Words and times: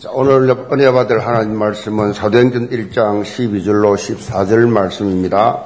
자, 0.00 0.10
오늘 0.12 0.48
은혜 0.70 0.92
받을 0.92 1.26
하나님 1.26 1.58
말씀은 1.58 2.12
사도행전 2.12 2.68
1장 2.68 3.24
12절로 3.24 3.96
14절 3.96 4.68
말씀입니다. 4.68 5.64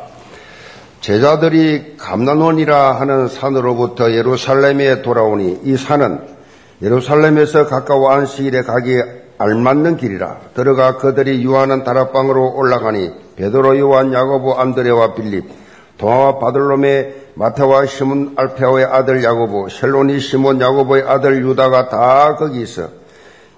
제자들이 1.03 1.99
감난원이라 1.99 2.99
하는 2.99 3.29
산으로부터 3.29 4.13
예루살렘에 4.13 5.03
돌아오니 5.03 5.61
이 5.65 5.77
산은 5.77 6.21
예루살렘에서 6.81 7.67
가까워 7.67 8.11
안식일에 8.13 8.63
가기 8.63 9.03
알맞는 9.37 9.99
길이라 9.99 10.39
들어가 10.55 10.97
그들이 10.97 11.45
유하는 11.45 11.85
다락방으로 11.85 12.55
올라가니 12.55 13.11
베드로 13.37 13.79
요한 13.81 14.15
야고보 14.15 14.55
안드레와 14.55 15.13
빌립 15.13 15.45
도마와 15.99 16.39
바들롬의 16.39 17.33
마태와 17.35 17.85
시몬 17.85 18.33
알페오의 18.37 18.87
아들 18.87 19.23
야고보 19.23 19.69
셀로니 19.69 20.21
시몬 20.21 20.59
야고보의 20.59 21.03
아들 21.07 21.45
유다가 21.45 21.91
다 21.91 22.37
거기 22.37 22.63
있어 22.63 23.02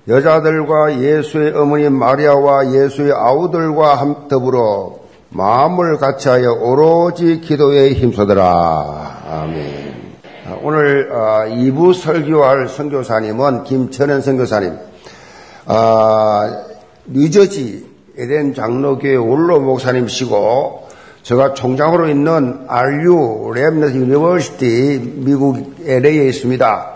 여자들과 0.07 1.01
예수의 1.01 1.53
어머니 1.55 1.89
마리아와 1.89 2.73
예수의 2.73 3.13
아우들과 3.13 4.27
더불어 4.29 4.97
마음을 5.31 5.97
같이하여 5.97 6.53
오로지 6.53 7.41
기도에 7.41 7.95
힘쓰더라. 7.95 9.23
아멘. 9.31 9.95
오늘 10.63 11.09
2부 11.11 11.91
어, 11.91 11.93
설교할 11.93 12.69
선교사님은 12.69 13.65
김천현 13.65 14.21
선교사님. 14.21 14.75
아, 15.67 16.65
뉴저지 17.07 17.87
에덴 18.17 18.55
장로교회 18.55 19.17
원로 19.17 19.61
목사님이시고 19.61 20.89
제가 21.23 21.55
총장으로 21.55 22.09
있는 22.09 22.67
RU 22.69 23.53
Remnant 23.55 23.95
University 23.95 25.15
미국 25.25 25.75
LA에 25.85 26.29
있습니다. 26.29 26.94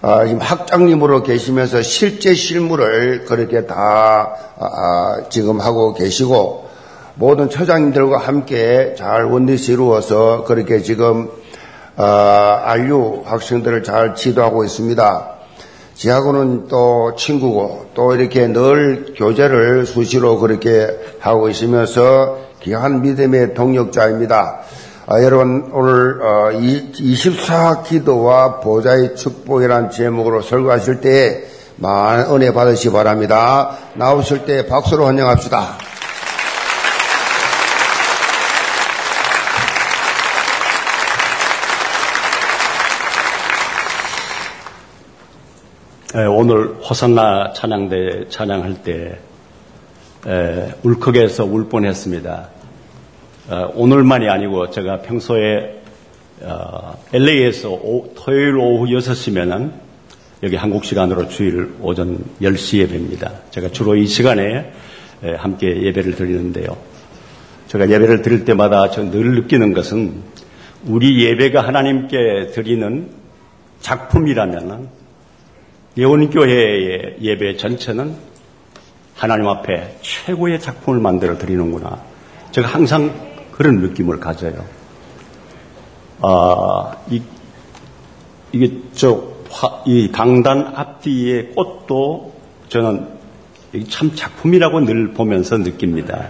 아, 0.00 0.24
지금 0.24 0.40
학장님으로 0.40 1.24
계시면서 1.24 1.82
실제 1.82 2.32
실무를 2.32 3.24
그렇게 3.24 3.66
다 3.66 4.32
아, 4.56 5.22
지금 5.28 5.60
하고 5.60 5.92
계시고 5.92 6.68
모든 7.16 7.50
처장님들과 7.50 8.18
함께 8.18 8.94
잘 8.96 9.24
원리스 9.24 9.72
이루어서 9.72 10.44
그렇게 10.44 10.82
지금 10.82 11.28
아, 11.96 12.62
안류 12.64 13.22
학생들을 13.24 13.82
잘 13.82 14.14
지도하고 14.14 14.64
있습니다. 14.64 15.34
지하고는 15.94 16.68
또 16.68 17.16
친구고 17.16 17.86
또 17.94 18.14
이렇게 18.14 18.46
늘 18.46 19.14
교제를 19.16 19.84
수시로 19.84 20.38
그렇게 20.38 20.96
하고 21.18 21.48
있으면서 21.48 22.38
귀한 22.60 23.02
믿음의 23.02 23.54
동력자입니다. 23.54 24.60
아, 25.10 25.22
여러분 25.22 25.70
오늘 25.72 26.20
어, 26.20 26.52
24 26.52 27.82
기도와 27.82 28.60
보좌의 28.60 29.16
축복이라는 29.16 29.90
제목으로 29.90 30.42
설교하실 30.42 31.00
때 31.00 31.44
많은 31.76 32.30
은혜 32.30 32.52
받으시 32.52 32.88
기 32.90 32.92
바랍니다. 32.92 33.78
나오실 33.94 34.44
때 34.44 34.66
박수로 34.66 35.06
환영합시다. 35.06 35.78
에, 46.16 46.26
오늘 46.26 46.74
호산나 46.82 47.54
찬양대 47.54 48.28
찬양할 48.28 48.82
때 48.82 49.18
에, 50.26 50.74
울컥해서 50.82 51.46
울 51.46 51.70
뻔했습니다. 51.70 52.57
어, 53.50 53.72
오늘만이 53.74 54.28
아니고 54.28 54.68
제가 54.68 55.00
평소에 55.00 55.80
어, 56.42 56.98
LA에서 57.14 57.70
오, 57.70 58.12
토요일 58.14 58.56
오후 58.58 58.84
6시면은 58.88 59.72
여기 60.42 60.54
한국 60.54 60.84
시간으로 60.84 61.28
주일 61.28 61.72
오전 61.80 62.18
10시 62.42 62.80
예배입니다. 62.80 63.32
제가 63.50 63.70
주로 63.70 63.96
이 63.96 64.06
시간에 64.06 64.70
에, 65.24 65.34
함께 65.34 65.82
예배를 65.82 66.14
드리는데요. 66.14 66.76
제가 67.68 67.88
예배를 67.88 68.20
드릴 68.20 68.44
때마다 68.44 68.90
늘 68.90 69.36
느끼는 69.36 69.72
것은 69.72 70.22
우리 70.84 71.24
예배가 71.24 71.66
하나님께 71.66 72.50
드리는 72.52 73.08
작품이라면 73.80 74.88
예원교회의 75.96 77.16
예배 77.22 77.56
전체는 77.56 78.14
하나님 79.14 79.48
앞에 79.48 79.96
최고의 80.02 80.60
작품을 80.60 81.00
만들어 81.00 81.38
드리는구나. 81.38 82.02
제가 82.52 82.68
항상 82.68 83.27
그런 83.58 83.80
느낌을 83.80 84.20
가져요. 84.20 84.64
아, 86.20 86.96
이, 87.10 87.20
이게 88.52 88.78
저, 88.94 89.32
화, 89.50 89.82
이 89.84 90.12
강단 90.12 90.74
앞뒤의 90.76 91.50
꽃도 91.56 92.34
저는 92.68 93.08
참 93.90 94.14
작품이라고 94.14 94.80
늘 94.82 95.12
보면서 95.12 95.58
느낍니다. 95.58 96.28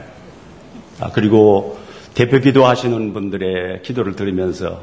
아, 1.01 1.11
그리고 1.13 1.79
대표 2.15 2.41
기도하시는 2.41 3.13
분들의 3.13 3.83
기도를 3.83 4.17
들으면서 4.17 4.83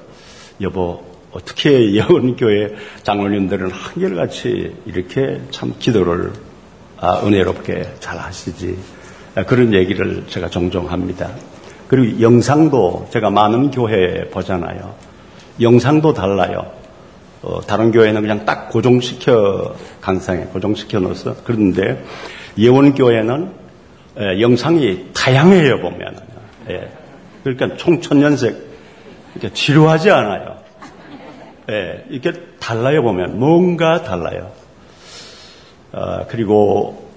여보, 0.61 1.03
어떻게 1.31 1.95
여원교회 1.97 2.75
장로님들은 3.01 3.71
한결같이 3.71 4.75
이렇게 4.85 5.41
참 5.49 5.73
기도를 5.79 6.31
아, 6.97 7.25
은혜롭게 7.25 7.95
잘 7.99 8.19
하시지. 8.19 8.77
아, 9.33 9.43
그런 9.45 9.73
얘기를 9.73 10.25
제가 10.27 10.49
종종 10.49 10.91
합니다. 10.91 11.31
그리고 11.87 12.21
영상도 12.21 13.07
제가 13.11 13.29
많은 13.29 13.71
교회 13.71 14.29
보잖아요. 14.29 14.95
영상도 15.61 16.13
달라요. 16.13 16.71
어, 17.41 17.61
다른 17.61 17.91
교회는 17.91 18.21
그냥 18.21 18.45
딱 18.45 18.69
고정시켜 18.69 19.75
강상에 20.01 20.45
고정시켜 20.45 20.99
놓어서 20.99 21.35
그런데 21.43 22.03
예원교회는 22.57 23.51
에, 24.17 24.41
영상이 24.41 25.11
다양해요 25.13 25.79
보면. 25.79 26.19
예. 26.69 26.91
그러니까 27.43 27.77
총천연색 27.77 28.57
이렇게 29.35 29.53
지루하지 29.53 30.09
않아요. 30.09 30.57
예. 31.69 32.05
이렇게 32.09 32.39
달라요 32.59 33.03
보면 33.03 33.39
뭔가 33.39 34.01
달라요. 34.01 34.51
어, 35.91 36.25
그리고 36.27 37.09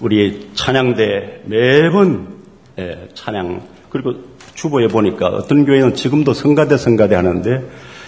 우리 0.00 0.50
찬양대 0.54 1.42
매번 1.46 2.42
예, 2.78 3.08
찬양 3.14 3.71
그리고 3.92 4.14
주보에 4.54 4.88
보니까 4.88 5.26
어떤 5.26 5.66
교회는 5.66 5.94
지금도 5.94 6.32
성가대 6.32 6.78
성가대 6.78 7.14
하는데 7.14 7.62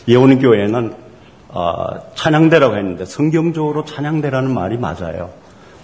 예원 0.09 0.39
교회는 0.39 0.95
어, 1.49 1.87
찬양대라고 2.15 2.75
했는데 2.75 3.05
성경적으로 3.05 3.85
찬양대라는 3.85 4.53
말이 4.53 4.79
맞아요. 4.79 5.31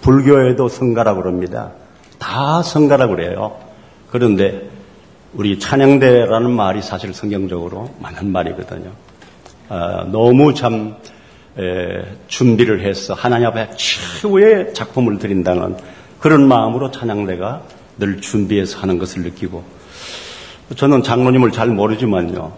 불교에도 0.01 0.69
성가라고 0.69 1.21
그럽니다. 1.21 1.73
다 2.17 2.63
성가라고 2.63 3.15
그래요. 3.15 3.59
그런데 4.09 4.69
우리 5.33 5.59
찬양대라는 5.59 6.49
말이 6.49 6.81
사실 6.81 7.13
성경적으로 7.13 7.91
맞는 7.99 8.31
말이거든요. 8.31 8.89
어, 9.69 10.07
너무 10.11 10.55
참 10.55 10.95
에, 11.59 12.05
준비를 12.27 12.81
해서 12.81 13.13
하나님 13.13 13.45
앞에 13.49 13.69
최후의 13.75 14.73
작품을 14.73 15.19
드린다는 15.19 15.77
그런 16.19 16.47
마음으로 16.47 16.89
찬양대가 16.89 17.61
늘 17.99 18.19
준비해서 18.19 18.79
하는 18.79 18.97
것을 18.97 19.21
느끼고 19.21 19.80
저는 20.75 21.03
장로님을 21.03 21.51
잘 21.51 21.67
모르지만요. 21.67 22.53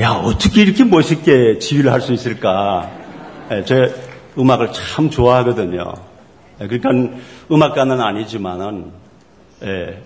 야, 0.00 0.12
어떻게 0.12 0.62
이렇게 0.62 0.84
멋있게 0.84 1.58
지휘를 1.58 1.92
할 1.92 2.00
수 2.00 2.12
있을까? 2.12 2.90
예, 3.50 3.64
제 3.64 3.94
음악을 4.38 4.72
참 4.72 5.10
좋아하거든요. 5.10 5.94
예, 6.60 6.66
그러니까 6.68 7.18
음악가는 7.50 8.00
아니지만은, 8.00 8.92
예, 9.64 10.02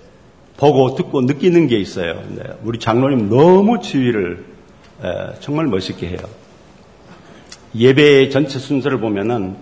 보고 0.57 0.95
듣고 0.95 1.23
느끼는 1.23 1.67
게 1.67 1.79
있어요. 1.79 2.23
우리 2.63 2.79
장로님 2.79 3.29
너무 3.29 3.81
지휘를 3.81 4.45
예, 5.05 5.41
정말 5.41 5.67
멋있게 5.67 6.09
해요. 6.09 6.19
예배 7.75 8.29
전체 8.29 8.59
순서를 8.59 9.01
보면은 9.01 9.57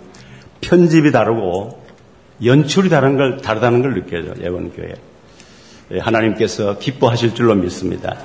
편집이 0.60 1.10
다르고 1.10 1.80
연출이 2.44 2.88
다른 2.88 3.16
걸, 3.16 3.38
다르다는 3.38 3.82
걸 3.82 3.94
느껴요. 3.94 4.34
예원교회. 4.40 4.94
예, 5.92 5.98
하나님께서 5.98 6.78
기뻐하실 6.78 7.34
줄로 7.34 7.54
믿습니다. 7.56 8.16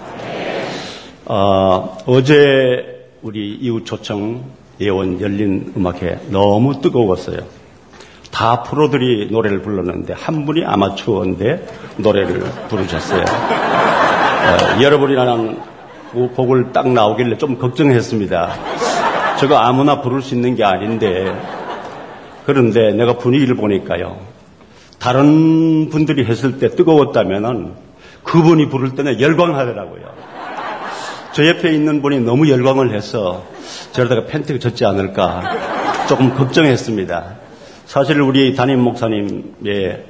어, 1.25 1.97
어제 2.05 3.07
우리 3.23 3.55
이웃 3.55 3.85
초청 3.85 4.43
예원 4.79 5.19
열린 5.19 5.73
음악회 5.75 6.19
너무 6.29 6.79
뜨거웠어요. 6.81 7.39
다 8.31 8.61
프로들이 8.63 9.29
노래를 9.31 9.61
불렀는데 9.61 10.13
한 10.13 10.45
분이 10.45 10.63
아마추어인데 10.63 11.65
노래를 11.97 12.41
부르셨어요. 12.67 13.21
어, 13.23 14.81
여러분이라는 14.83 15.57
곡을 16.35 16.71
딱 16.71 16.87
나오길래 16.87 17.37
좀 17.37 17.57
걱정했습니다. 17.57 18.55
저거 19.39 19.57
아무나 19.57 20.01
부를 20.01 20.21
수 20.21 20.35
있는 20.35 20.55
게 20.55 20.63
아닌데 20.63 21.33
그런데 22.45 22.91
내가 22.93 23.17
분위기를 23.17 23.55
보니까요. 23.55 24.34
다른 25.05 25.89
분들이 25.91 26.25
했을 26.25 26.57
때 26.57 26.67
뜨거웠다면은 26.69 27.73
그분이 28.23 28.69
부를 28.69 28.95
때는 28.95 29.21
열광하더라고요. 29.21 30.01
저 31.31 31.47
옆에 31.47 31.71
있는 31.75 32.01
분이 32.01 32.21
너무 32.21 32.49
열광을 32.49 32.91
해서 32.91 33.45
저러다가 33.91 34.25
팬티가 34.25 34.57
젖지 34.57 34.83
않을까 34.83 36.07
조금 36.07 36.33
걱정했습니다. 36.33 37.35
사실 37.85 38.19
우리 38.19 38.55
담임 38.55 38.79
목사님의 38.79 40.05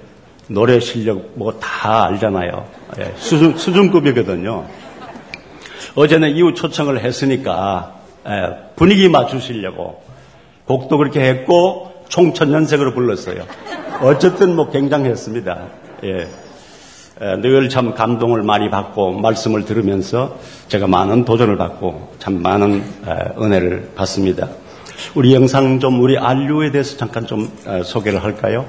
노래 0.47 0.79
실력 0.79 1.31
뭐 1.35 1.51
다 1.59 2.05
알잖아요. 2.05 2.65
예, 2.99 3.11
수준, 3.17 3.57
수준급이거든요. 3.57 4.65
어제는 5.95 6.37
이후 6.37 6.53
초청을 6.53 7.03
했으니까 7.03 7.95
예, 8.29 8.71
분위기 8.77 9.09
맞추시려고 9.09 10.01
곡도 10.63 10.97
그렇게 10.97 11.19
했고 11.19 11.91
총천연색으로 12.07 12.93
불렀어요. 12.93 13.43
어쨌든 14.01 14.55
뭐 14.55 14.69
굉장했습니다. 14.71 15.67
예. 16.03 16.27
늘 17.41 17.69
참 17.69 17.93
감동을 17.93 18.43
많이 18.43 18.69
받고 18.69 19.13
말씀을 19.13 19.63
들으면서 19.63 20.37
제가 20.67 20.85
많은 20.87 21.23
도전을 21.23 21.55
받고 21.55 22.15
참 22.19 22.41
많은 22.41 22.83
은혜를 23.39 23.91
받습니다. 23.95 24.49
우리 25.13 25.33
영상 25.33 25.79
좀 25.79 26.01
우리 26.01 26.17
안류에 26.17 26.71
대해서 26.71 26.97
잠깐 26.97 27.25
좀 27.25 27.49
소개를 27.85 28.21
할까요? 28.23 28.65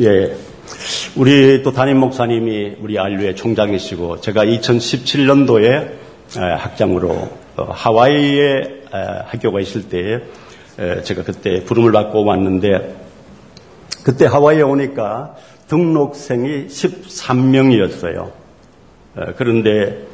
예. 0.00 0.36
우리 1.16 1.62
또 1.64 1.72
담임 1.72 1.98
목사님이 1.98 2.76
우리 2.80 2.98
안류의 2.98 3.34
총장이시고 3.34 4.20
제가 4.20 4.44
2017년도에 4.44 5.94
학장으로 6.36 7.10
어, 7.10 7.47
하와이에 7.64 8.82
학교가 9.26 9.60
있을 9.60 9.88
때에 9.88 10.20
제가 11.02 11.24
그때 11.24 11.64
부름을 11.64 11.92
받고 11.92 12.24
왔는데 12.24 12.96
그때 14.04 14.26
하와이에 14.26 14.62
오니까 14.62 15.36
등록생이 15.68 16.66
13명이었어요. 16.68 18.30
그런데 19.36 20.06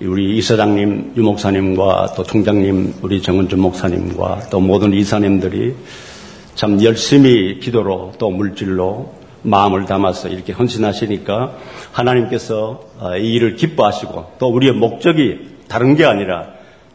우리 0.00 0.36
이사장님, 0.38 1.12
유목사님과 1.16 2.14
또 2.16 2.22
총장님, 2.24 2.94
우리 3.02 3.22
정은준 3.22 3.60
목사님과 3.60 4.48
또 4.50 4.60
모든 4.60 4.92
이사님들이 4.92 5.74
참 6.54 6.82
열심히 6.82 7.58
기도로 7.60 8.12
또 8.18 8.30
물질로 8.30 9.14
마음을 9.42 9.86
담아서 9.86 10.28
이렇게 10.28 10.52
헌신하시니까 10.52 11.56
하나님께서 11.92 12.84
어, 12.98 13.16
이 13.16 13.34
일을 13.34 13.56
기뻐하시고 13.56 14.32
또 14.38 14.48
우리의 14.48 14.72
목적이 14.72 15.56
다른 15.68 15.96
게 15.96 16.04
아니라 16.04 16.48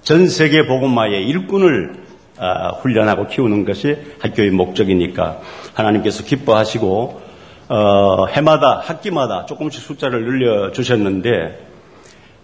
전 0.07 0.30
세계 0.30 0.65
복음화의 0.65 1.27
일꾼을 1.27 1.95
어, 2.38 2.77
훈련하고 2.80 3.27
키우는 3.27 3.65
것이 3.65 3.98
학교의 4.21 4.51
목적이니까 4.51 5.42
하나님께서 5.74 6.24
기뻐하시고 6.24 7.21
어, 7.68 8.25
해마다 8.27 8.80
학기마다 8.80 9.45
조금씩 9.45 9.81
숫자를 9.81 10.24
늘려 10.24 10.71
주셨는데 10.71 11.59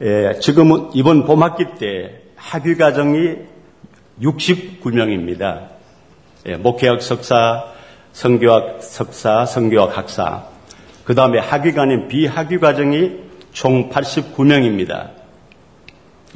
예, 0.01 0.39
지금은 0.41 0.89
이번 0.93 1.23
봄학기 1.23 1.63
때 1.79 2.23
학위 2.35 2.75
과정이 2.75 3.35
69명입니다. 4.21 5.67
예, 6.47 6.57
목회학 6.57 7.01
석사, 7.01 7.63
성교학 8.11 8.83
석사, 8.83 9.45
성교학 9.45 9.97
학사, 9.97 10.47
그 11.05 11.15
다음에 11.15 11.39
학위관인 11.39 12.09
비학위 12.09 12.59
과정이 12.59 13.11
총 13.53 13.89
89명입니다. 13.89 15.11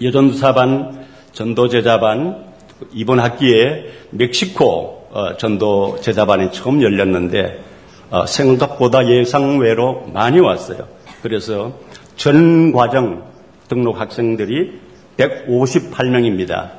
여전사반, 0.01 1.06
전도 1.37 1.69
제자반, 1.69 2.45
이번 2.93 3.19
학기에 3.19 3.91
멕시코 4.09 5.07
어, 5.11 5.37
전도 5.37 5.99
제자반이 6.01 6.51
처음 6.51 6.81
열렸는데 6.81 7.63
어, 8.09 8.25
생각보다 8.25 9.07
예상외로 9.07 10.07
많이 10.11 10.39
왔어요. 10.39 10.87
그래서 11.21 11.77
전 12.15 12.71
과정 12.71 13.25
등록 13.67 13.99
학생들이 13.99 14.79
158명입니다. 15.17 16.71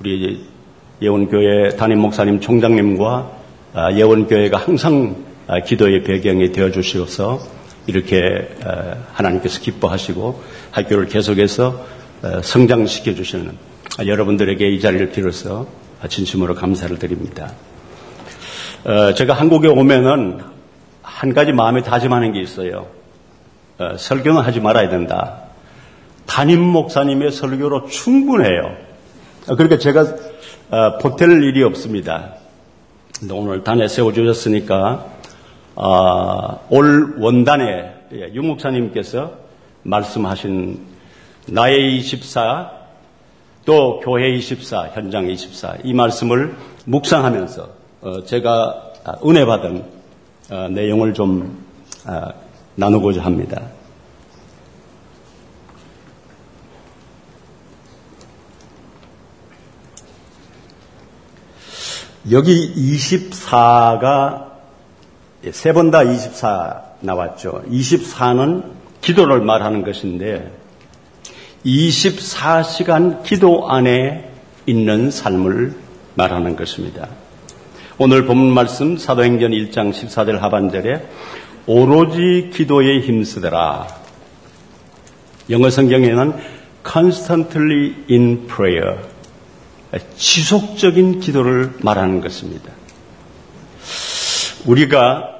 우리 0.00 0.44
예원교회 1.00 1.76
담임 1.76 2.00
목사님 2.00 2.40
총장님과 2.40 3.30
아, 3.72 3.92
예원교회가 3.92 4.58
항상 4.58 5.14
아, 5.46 5.60
기도의 5.60 6.02
배경이 6.02 6.50
되어 6.50 6.72
주셔서 6.72 7.38
이렇게 7.86 8.48
아, 8.64 8.96
하나님께서 9.12 9.60
기뻐하시고 9.60 10.42
학교를 10.72 11.06
계속해서 11.06 11.94
성장시켜 12.42 13.14
주시는 13.14 13.75
여러분들에게 14.04 14.68
이 14.68 14.80
자리를 14.80 15.10
빌어서 15.10 15.66
진심으로 16.08 16.54
감사를 16.54 16.98
드립니다. 16.98 17.52
어, 18.84 19.14
제가 19.14 19.34
한국에 19.34 19.68
오면은 19.68 20.40
한 21.02 21.34
가지 21.34 21.52
마음에 21.52 21.82
다짐하는 21.82 22.32
게 22.32 22.40
있어요. 22.40 22.88
어, 23.78 23.96
설교는 23.96 24.42
하지 24.42 24.60
말아야 24.60 24.88
된다. 24.88 25.42
담임 26.26 26.60
목사님의 26.60 27.32
설교로 27.32 27.86
충분해요. 27.86 28.76
그러니까 29.46 29.78
제가 29.78 30.04
보탤 31.00 31.42
일이 31.44 31.62
없습니다. 31.62 32.34
오늘 33.30 33.64
단에 33.64 33.88
세워주셨으니까 33.88 35.06
어, 35.76 36.66
올 36.70 37.16
원단에 37.18 37.94
예, 38.12 38.30
유 38.34 38.42
목사님께서 38.42 39.34
말씀하신 39.82 40.80
나의 41.48 41.96
24, 41.96 42.75
또 43.66 44.00
교회 44.00 44.30
24, 44.36 44.90
현장 44.94 45.28
24, 45.28 45.78
이 45.84 45.92
말씀을 45.92 46.56
묵상하면서 46.86 47.68
어, 48.02 48.24
제가 48.24 48.92
은혜 49.26 49.44
받은 49.44 49.84
어, 50.50 50.68
내용을 50.70 51.12
좀 51.12 51.64
어, 52.06 52.28
나누고자 52.76 53.22
합니다. 53.22 53.60
여기 62.30 62.72
24가 62.74 64.46
세 65.52 65.72
번 65.72 65.90
다 65.90 66.02
24 66.02 66.82
나왔죠. 67.00 67.62
24는 67.68 68.64
기도를 69.00 69.40
말하는 69.42 69.84
것인데 69.84 70.50
24시간 71.66 73.24
기도 73.24 73.68
안에 73.68 74.30
있는 74.66 75.10
삶을 75.10 75.74
말하는 76.14 76.54
것입니다. 76.54 77.08
오늘 77.98 78.24
본문 78.24 78.54
말씀 78.54 78.96
사도행전 78.96 79.50
1장 79.50 79.92
14절 79.92 80.38
하반절에 80.38 81.04
오로지 81.66 82.50
기도에 82.52 83.00
힘쓰더라. 83.00 83.88
영어 85.50 85.68
성경에는 85.68 86.34
constantly 86.88 87.94
in 88.10 88.46
prayer 88.46 88.98
지속적인 90.16 91.20
기도를 91.20 91.72
말하는 91.82 92.20
것입니다. 92.20 92.70
우리가 94.66 95.32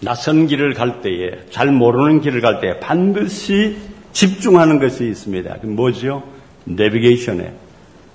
낯선 0.00 0.46
길을 0.46 0.74
갈 0.74 1.02
때에, 1.02 1.46
잘 1.50 1.70
모르는 1.70 2.20
길을 2.20 2.40
갈 2.40 2.60
때에 2.60 2.80
반드시 2.80 3.76
집중하는 4.12 4.78
것이 4.78 5.08
있습니다. 5.08 5.58
그 5.60 5.66
뭐지요? 5.66 6.22
내비게이션에, 6.64 7.52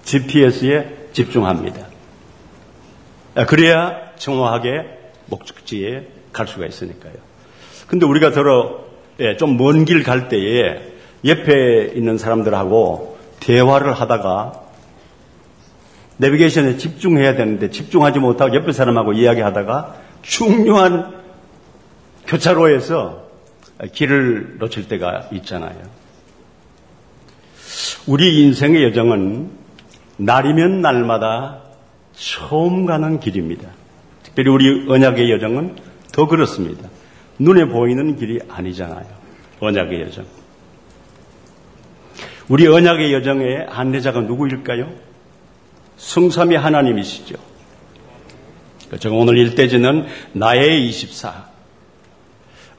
GPS에 0.03 1.07
집중합니다. 1.13 1.87
그래야 3.47 4.11
정확하게 4.17 4.85
목적지에 5.27 6.07
갈 6.31 6.47
수가 6.47 6.65
있으니까요. 6.67 7.13
근데 7.87 8.05
우리가 8.05 8.31
더러 8.31 8.85
예, 9.19 9.37
좀먼 9.37 9.85
길 9.85 10.03
갈 10.03 10.27
때에 10.27 10.81
옆에 11.25 11.93
있는 11.95 12.17
사람들하고 12.17 13.17
대화를 13.39 13.93
하다가 13.93 14.61
내비게이션에 16.17 16.77
집중해야 16.77 17.35
되는데 17.35 17.69
집중하지 17.69 18.19
못하고 18.19 18.55
옆에 18.55 18.71
사람하고 18.71 19.13
이야기하다가 19.13 19.95
중요한 20.21 21.13
교차로에서 22.27 23.24
길을 23.91 24.57
놓칠 24.59 24.87
때가 24.87 25.29
있잖아요. 25.33 25.77
우리 28.07 28.43
인생의 28.43 28.83
여정은 28.83 29.49
날이면 30.17 30.81
날마다 30.81 31.61
처음 32.13 32.85
가는 32.85 33.19
길입니다. 33.19 33.69
특별히 34.23 34.49
우리 34.49 34.89
언약의 34.89 35.31
여정은 35.31 35.75
더 36.11 36.27
그렇습니다. 36.27 36.89
눈에 37.39 37.65
보이는 37.65 38.15
길이 38.15 38.39
아니잖아요. 38.47 39.05
언약의 39.59 40.01
여정. 40.01 40.25
우리 42.47 42.67
언약의 42.67 43.11
여정의 43.13 43.65
안내자가 43.69 44.21
누구일까요? 44.21 44.89
성삼이 45.97 46.55
하나님이시죠. 46.55 47.35
제가 48.99 49.15
오늘 49.15 49.37
일대지는 49.37 50.05
나의 50.33 50.87
24. 50.87 51.54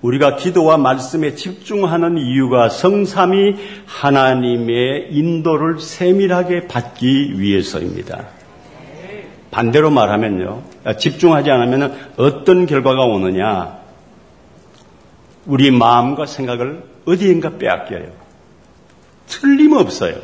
우리가 0.03 0.37
기도와 0.37 0.77
말씀에 0.77 1.35
집중하는 1.35 2.19
이유가 2.19 2.69
성삼이 2.69 3.57
하나님의 3.87 5.09
인도를 5.11 5.81
세밀하게 5.81 6.69
받기 6.69 7.41
위해서입니다. 7.41 8.27
반대로 9.51 9.91
말하면요. 9.91 10.63
집중하지 10.99 11.51
않으면 11.51 11.97
어떤 12.17 12.67
결과가 12.67 13.05
오느냐. 13.05 13.79
우리 15.47 15.71
마음과 15.71 16.27
생각을 16.27 16.85
어디인가 17.07 17.57
빼앗겨요. 17.57 18.11
틀림없어요. 19.29 20.17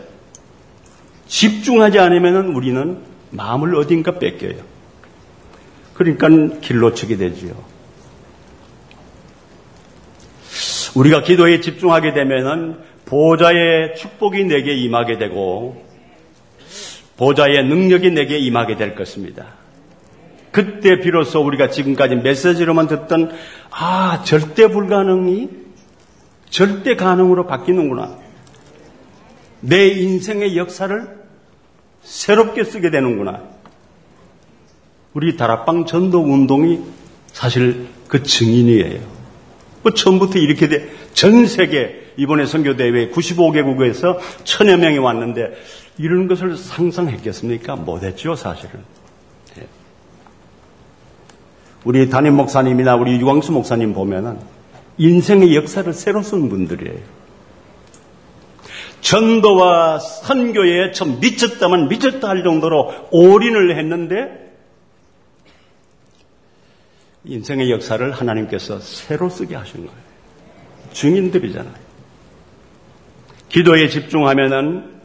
집중하지 1.29 1.99
않으면 1.99 2.49
우리는 2.49 2.99
마음을 3.31 3.75
어딘가 3.77 4.19
뺏겨요. 4.19 4.57
그러니까 5.95 6.29
길 6.61 6.79
놓치게 6.79 7.17
되지요. 7.17 7.72
우리가 10.95 11.23
기도에 11.23 11.61
집중하게 11.61 12.13
되면은 12.13 12.79
보좌의 13.07 13.97
축복이 13.97 14.45
내게 14.45 14.75
임하게 14.75 15.19
되고 15.19 15.85
보좌의 17.17 17.65
능력이 17.65 18.11
내게 18.11 18.39
임하게 18.39 18.77
될 18.77 18.95
것입니다. 18.95 19.47
그때 20.51 21.01
비로소 21.01 21.41
우리가 21.41 21.71
지금까지 21.71 22.17
메시지로만 22.17 22.87
듣던 22.87 23.33
아 23.71 24.23
절대 24.25 24.69
불가능이 24.69 25.49
절대 26.51 26.97
가능으로 26.97 27.47
바뀌는구나. 27.47 28.19
내 29.61 29.87
인생의 29.87 30.57
역사를 30.57 31.23
새롭게 32.03 32.65
쓰게 32.65 32.91
되는구나. 32.91 33.43
우리 35.15 35.37
다락방 35.37 35.87
전도 35.87 36.21
운동이 36.21 36.81
사실 37.29 37.87
그 38.09 38.23
증인이에요. 38.23 39.22
뭐 39.83 39.93
처음부터 39.93 40.39
이렇게 40.39 40.69
돼. 40.69 40.89
전 41.13 41.47
세계 41.47 42.13
이번에 42.17 42.47
선교대회 42.47 43.11
95개국에서 43.11 44.19
천여 44.45 44.77
명이 44.77 44.99
왔는데 44.99 45.53
이런 45.99 46.29
것을 46.29 46.57
상상했겠습니까? 46.57 47.77
못했죠, 47.77 48.35
사실은. 48.35 48.81
예. 49.59 49.67
우리 51.85 52.09
담임 52.09 52.35
목사님이나 52.35 52.97
우리 52.97 53.19
유광수 53.21 53.53
목사님 53.53 53.93
보면은 53.93 54.39
인생의 54.99 55.55
역사를 55.57 55.91
새로 55.93 56.23
쓴 56.23 56.49
분들이에요. 56.49 57.23
전도와 59.01 59.99
선교에 59.99 60.93
참 60.93 61.19
미쳤다면 61.21 61.89
미쳤다 61.89 62.29
할 62.29 62.45
정도로 62.45 63.09
올인을 63.11 63.77
했는데 63.77 64.52
인생의 67.25 67.71
역사를 67.71 68.11
하나님께서 68.11 68.81
새로 68.81 69.29
쓰게 69.29 69.55
하신 69.55 69.87
거예요. 69.87 70.03
증인들이잖아요. 70.93 71.75
기도에 73.49 73.89
집중하면은 73.89 75.01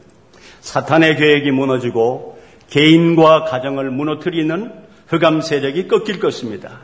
사탄의 0.60 1.16
계획이 1.16 1.50
무너지고 1.50 2.38
개인과 2.70 3.44
가정을 3.44 3.90
무너뜨리는 3.90 4.72
흑암 5.06 5.40
세력이 5.40 5.88
꺾일 5.88 6.18
것입니다. 6.18 6.80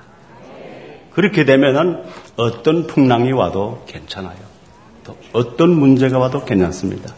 그렇게 1.11 1.45
되면은 1.45 2.03
어떤 2.37 2.87
풍랑이 2.87 3.33
와도 3.33 3.85
괜찮아요. 3.87 4.37
또 5.05 5.17
어떤 5.33 5.71
문제가 5.71 6.19
와도 6.19 6.45
괜찮습니다. 6.45 7.15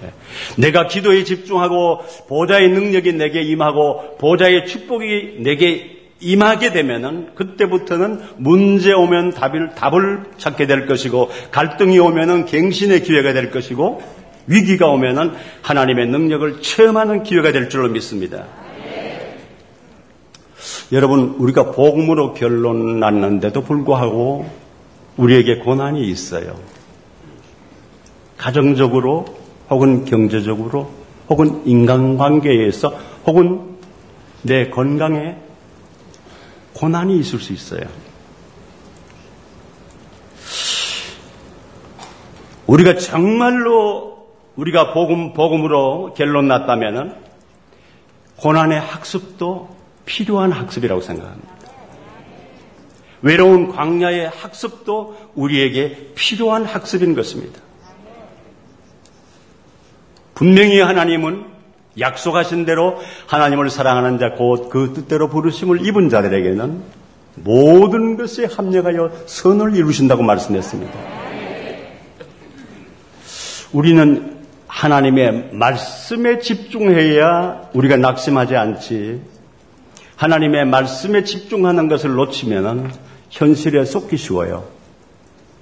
네. 0.00 0.12
내가 0.56 0.86
기도에 0.86 1.24
집중하고 1.24 2.00
보좌의 2.28 2.68
능력이 2.70 3.12
내게 3.14 3.42
임하고 3.42 4.16
보좌의 4.18 4.66
축복이 4.66 5.38
내게 5.40 6.01
임하게 6.22 6.72
되면은 6.72 7.34
그때부터는 7.34 8.20
문제 8.36 8.92
오면 8.92 9.32
답을 9.32 9.74
답을 9.74 10.24
찾게 10.38 10.66
될 10.66 10.86
것이고 10.86 11.30
갈등이 11.50 11.98
오면은 11.98 12.46
갱신의 12.46 13.02
기회가 13.02 13.32
될 13.32 13.50
것이고 13.50 14.00
위기가 14.46 14.88
오면은 14.88 15.32
하나님의 15.62 16.06
능력을 16.08 16.62
체험하는 16.62 17.22
기회가 17.24 17.52
될 17.52 17.68
줄로 17.68 17.88
믿습니다. 17.88 18.46
여러분 20.92 21.36
우리가 21.38 21.72
복음으로 21.72 22.34
결론 22.34 23.00
났는데도 23.00 23.62
불구하고 23.62 24.46
우리에게 25.16 25.58
고난이 25.58 26.06
있어요. 26.08 26.54
가정적으로 28.36 29.24
혹은 29.70 30.04
경제적으로 30.04 30.90
혹은 31.28 31.62
인간관계에서 31.64 32.92
혹은 33.26 33.60
내 34.42 34.68
건강에 34.68 35.36
고난이 36.74 37.18
있을 37.18 37.38
수 37.38 37.52
있어요. 37.52 37.82
우리가 42.66 42.96
정말로 42.96 44.28
우리가 44.56 44.92
복음 44.92 45.32
복음으로 45.32 46.14
결론 46.14 46.48
났다면은 46.48 47.14
고난의 48.36 48.80
학습도 48.80 49.76
필요한 50.04 50.52
학습이라고 50.52 51.00
생각합니다. 51.00 51.52
외로운 53.22 53.68
광야의 53.68 54.30
학습도 54.30 55.16
우리에게 55.34 56.12
필요한 56.14 56.64
학습인 56.64 57.14
것입니다. 57.14 57.60
분명히 60.34 60.80
하나님은 60.80 61.51
약속하신 61.98 62.64
대로 62.64 63.00
하나님을 63.26 63.70
사랑하는 63.70 64.18
자, 64.18 64.32
곧 64.34 64.70
그 64.70 64.92
뜻대로 64.94 65.28
부르심을 65.28 65.86
입은 65.86 66.08
자들에게는 66.08 66.82
모든 67.36 68.16
것에 68.16 68.46
합력하여 68.46 69.24
선을 69.26 69.74
이루신다고 69.76 70.22
말씀했습니다. 70.22 70.92
우리는 73.72 74.38
하나님의 74.66 75.50
말씀에 75.52 76.40
집중해야 76.40 77.70
우리가 77.72 77.96
낙심하지 77.96 78.56
않지. 78.56 79.20
하나님의 80.16 80.66
말씀에 80.66 81.24
집중하는 81.24 81.88
것을 81.88 82.14
놓치면 82.14 82.92
현실에 83.30 83.84
쏟기 83.84 84.16
쉬워요. 84.16 84.64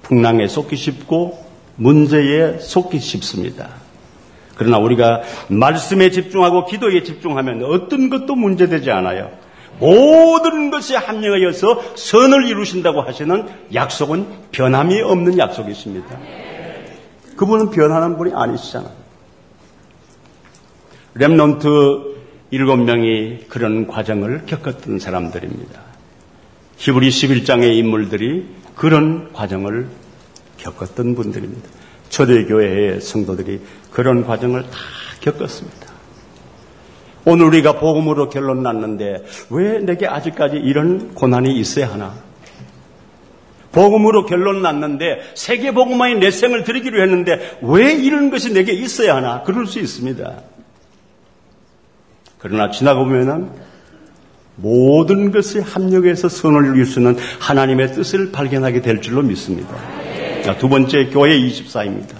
풍랑에 0.03 0.47
쏟기 0.47 0.75
쉽고 0.75 1.45
문제에 1.77 2.59
쏟기 2.59 2.99
쉽습니다. 2.99 3.80
그러나 4.61 4.77
우리가 4.77 5.23
말씀에 5.47 6.11
집중하고 6.11 6.67
기도에 6.67 7.01
집중하면 7.01 7.63
어떤 7.63 8.11
것도 8.11 8.35
문제되지 8.35 8.91
않아요. 8.91 9.31
모든 9.79 10.69
것에 10.69 10.95
합력하여서 10.95 11.95
선을 11.95 12.45
이루신다고 12.45 13.01
하시는 13.01 13.47
약속은 13.73 14.27
변함이 14.51 15.01
없는 15.01 15.39
약속이십니다. 15.39 16.15
그분은 17.37 17.71
변하는 17.71 18.19
분이 18.19 18.33
아니시잖아요. 18.35 18.91
렘넌트 21.15 21.67
일곱 22.51 22.77
명이 22.77 23.45
그런 23.49 23.87
과정을 23.87 24.43
겪었던 24.45 24.99
사람들입니다. 24.99 25.81
히브리 26.77 27.09
11장의 27.09 27.77
인물들이 27.77 28.45
그런 28.75 29.33
과정을 29.33 29.87
겪었던 30.57 31.15
분들입니다. 31.15 31.67
초대교회의 32.11 33.01
성도들이 33.01 33.61
그런 33.91 34.25
과정을 34.25 34.63
다 34.63 34.77
겪었습니다. 35.21 35.91
오늘 37.25 37.45
우리가 37.47 37.73
복음으로 37.73 38.29
결론 38.29 38.63
났는데 38.63 39.23
왜 39.49 39.79
내게 39.79 40.07
아직까지 40.07 40.57
이런 40.57 41.13
고난이 41.13 41.57
있어야 41.59 41.91
하나? 41.91 42.13
복음으로 43.71 44.25
결론 44.25 44.61
났는데 44.61 45.21
세계 45.35 45.71
복음만이 45.71 46.15
내 46.15 46.31
생을 46.31 46.63
드리기로 46.63 47.01
했는데 47.01 47.57
왜 47.61 47.93
이런 47.93 48.29
것이 48.29 48.51
내게 48.53 48.73
있어야 48.73 49.15
하나? 49.15 49.43
그럴 49.43 49.65
수 49.65 49.79
있습니다. 49.79 50.41
그러나 52.39 52.71
지나고 52.71 53.05
보면은 53.05 53.51
모든 54.55 55.31
것이 55.31 55.59
합력해서 55.59 56.27
선을 56.27 56.65
이룰 56.65 56.85
수 56.85 56.99
있는 56.99 57.15
하나님의 57.39 57.93
뜻을 57.93 58.31
발견하게 58.31 58.81
될 58.81 59.01
줄로 59.01 59.21
믿습니다. 59.21 60.00
자, 60.43 60.57
두 60.57 60.69
번째 60.69 61.05
교회 61.07 61.37
24입니다. 61.37 62.15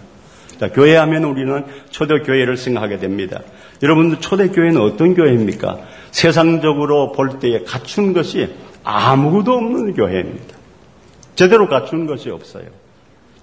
자, 0.60 0.70
교회 0.70 0.96
하면 0.96 1.24
우리는 1.24 1.66
초대교회를 1.90 2.56
생각하게 2.56 3.00
됩니다. 3.00 3.42
여러분들 3.82 4.20
초대교회는 4.20 4.80
어떤 4.80 5.16
교회입니까? 5.16 5.80
세상적으로 6.12 7.12
볼 7.14 7.40
때에 7.40 7.64
갖춘 7.64 8.14
것이 8.14 8.48
아무것도 8.84 9.54
없는 9.54 9.94
교회입니다. 9.96 10.56
제대로 11.36 11.68
갖춘 11.68 12.06
것이 12.06 12.30
없어요. 12.30 12.66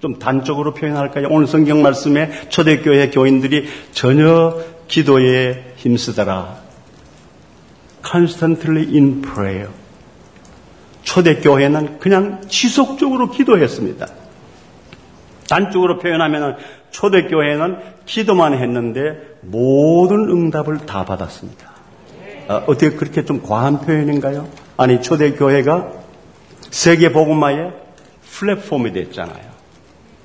좀 0.01 0.21
단적으로 0.21 0.75
표현할까요? 0.75 1.27
오늘 1.31 1.49
성경 1.49 1.83
말씀에 1.83 2.49
초대교회 2.49 3.11
교인들이 3.11 3.67
전혀 3.93 4.57
기도에 4.87 5.75
힘쓰더라. 5.77 6.57
constantly 8.09 8.95
in 8.95 9.23
prayer. 9.23 9.71
초대교회는 11.03 11.99
그냥 11.99 12.43
지속적으로 12.49 13.31
기도했습니다. 13.31 14.07
단적으로 15.49 15.99
표현하면 15.99 16.57
초대교회는 16.91 17.79
기도만 18.07 18.55
했는데 18.55 19.37
모든 19.43 20.29
응답을 20.31 20.87
다 20.87 21.05
받았습니다. 21.05 21.69
어, 22.49 22.63
어떻게 22.67 22.91
그렇게 22.91 23.25
좀 23.25 23.43
과한 23.43 23.81
표현인가요? 23.81 24.49
아니 24.77 25.01
초대교회가 25.03 25.93
세계 26.71 27.13
복음화의 27.13 27.73
플랫폼이 28.31 28.93
됐잖아요. 28.93 29.49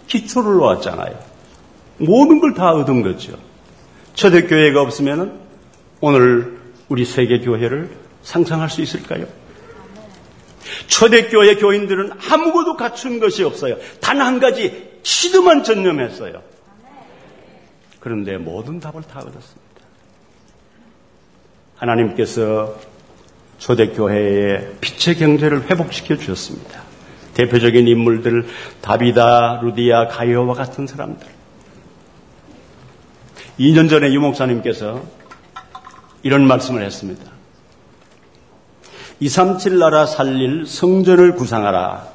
기초를 0.07 0.53
놓았잖아요. 0.57 1.17
모든 1.97 2.39
걸 2.39 2.53
다 2.53 2.71
얻은 2.73 3.01
거죠. 3.01 3.33
초대교회가 4.13 4.81
없으면 4.81 5.39
오늘 6.01 6.59
우리 6.89 7.05
세계교회를 7.05 7.89
상상할 8.21 8.69
수 8.69 8.81
있을까요? 8.81 9.25
초대교회 10.87 11.55
교인들은 11.55 12.11
아무것도 12.29 12.75
갖춘 12.77 13.19
것이 13.19 13.43
없어요. 13.43 13.77
단 13.99 14.21
한 14.21 14.39
가지 14.39 14.91
시도만 15.03 15.63
전념했어요. 15.63 16.41
그런데 17.99 18.37
모든 18.37 18.79
답을 18.79 19.01
다 19.03 19.19
얻었습니다. 19.19 19.63
하나님께서 21.75 22.79
초대교회의 23.57 24.75
빛의 24.81 25.17
경제를 25.17 25.69
회복시켜 25.69 26.15
주셨습니다. 26.17 26.83
대표적인 27.33 27.87
인물들 27.87 28.45
다비다, 28.81 29.59
루디아, 29.61 30.07
가이오와 30.07 30.53
같은 30.53 30.85
사람들. 30.87 31.27
2년 33.59 33.89
전에 33.89 34.13
유 34.13 34.19
목사님께서 34.21 35.03
이런 36.23 36.47
말씀을 36.47 36.83
했습니다. 36.83 37.32
237 39.23 39.79
나라 39.79 40.05
살릴 40.05 40.65
성전을 40.67 41.35
구상하라. 41.35 42.07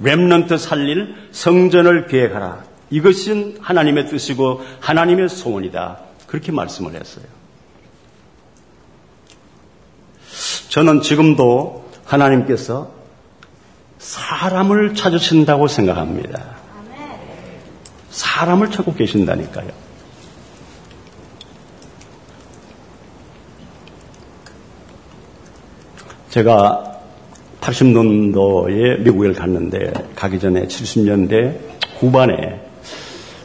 렘넌트 0.00 0.58
살릴 0.58 1.14
성전을 1.30 2.08
계획하라. 2.08 2.64
이것은 2.90 3.58
하나님의 3.60 4.08
뜻이고 4.08 4.60
하나님의 4.80 5.28
소원이다. 5.28 6.00
그렇게 6.26 6.50
말씀을 6.50 6.94
했어요. 6.94 7.24
저는 10.68 11.02
지금도 11.02 11.88
하나님께서 12.04 12.90
사람을 13.98 14.96
찾으신다고 14.96 15.68
생각합니다. 15.68 16.56
사람을 18.10 18.72
찾고 18.72 18.94
계신다니까요. 18.94 19.70
제가 26.32 26.98
80년도에 27.60 29.00
미국을 29.00 29.34
갔는데 29.34 29.92
가기 30.16 30.40
전에 30.40 30.66
70년대 30.66 31.58
후반에 31.98 32.58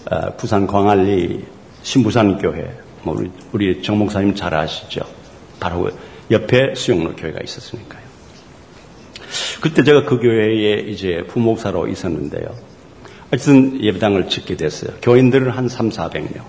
어, 0.10 0.36
부산 0.38 0.66
광안리 0.66 1.44
신부산 1.84 2.38
교회 2.38 2.72
뭐 3.04 3.22
우리, 3.52 3.82
정 3.82 3.98
목사님 4.00 4.36
잘 4.36 4.54
아시죠? 4.54 5.02
바로 5.60 5.92
옆에 6.32 6.76
수영로 6.76 7.14
교회가 7.14 7.42
있었으니까요. 7.44 8.02
그때 9.60 9.84
제가 9.84 10.06
그 10.06 10.20
교회에 10.20 10.80
이제 10.88 11.26
부목사로 11.28 11.90
있었는데요. 11.90 12.56
하여튼 13.30 13.84
예배당을 13.84 14.30
짓게 14.30 14.56
됐어요. 14.56 14.92
교인들은 15.02 15.52
한 15.52 15.68
3, 15.68 15.90
400명. 15.90 16.42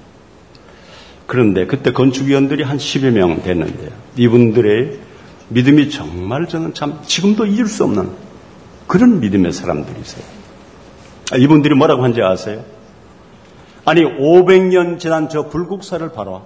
그런데 1.27 1.67
그때 1.67 1.93
건축위원들이 1.93 2.63
한 2.63 2.79
10여 2.79 3.11
명 3.11 3.43
됐는데요. 3.43 3.91
이분들의 4.17 5.08
믿음이 5.49 5.91
정말 5.91 6.47
저는 6.47 6.75
참 6.75 7.01
지금도 7.07 7.47
잊을 7.47 7.67
수 7.67 7.85
없는 7.85 8.11
그런 8.87 9.21
믿음의 9.21 9.53
사람들이세요. 9.53 10.25
아, 11.33 11.37
이분들이 11.37 11.75
뭐라고 11.75 12.05
한지 12.05 12.23
아세요? 12.23 12.65
아니 13.85 14.03
500년 14.03 14.99
지난 14.99 15.29
저 15.29 15.49
불국사를 15.49 16.07
봐라. 16.13 16.43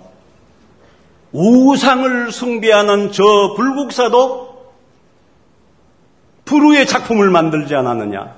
우상을 1.32 2.30
숭배하는 2.30 3.12
저 3.12 3.54
불국사도 3.56 4.72
불후의 6.44 6.86
작품을 6.86 7.30
만들지 7.30 7.74
않았느냐? 7.74 8.34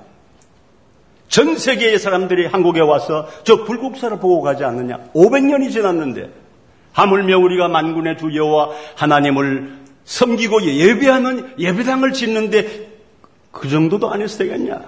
전 1.28 1.56
세계의 1.56 1.99
사람들이 1.99 2.47
한국에 2.47 2.80
와서 2.80 3.26
저 3.42 3.64
불국사를 3.64 4.16
보고 4.21 4.40
가지 4.40 4.64
않느냐? 4.64 4.99
500년이 5.14 5.73
지났는데 5.73 6.30
하물며 6.92 7.38
우리가 7.38 7.68
만군의 7.68 8.18
주 8.18 8.35
여호와 8.37 8.71
하나님을 8.94 9.83
섬기고 10.04 10.62
예배하는 10.64 11.54
예배당을 11.58 12.12
짓는데 12.12 12.88
그 13.50 13.68
정도도 13.68 14.11
안 14.11 14.20
해서 14.20 14.38
되겠냐? 14.38 14.80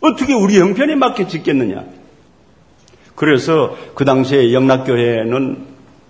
어떻게 0.00 0.34
우리 0.34 0.58
형편에 0.58 0.94
맞게 0.94 1.28
짓겠느냐? 1.28 1.84
그래서 3.14 3.76
그 3.94 4.04
당시에 4.04 4.52
영락교회는 4.52 5.58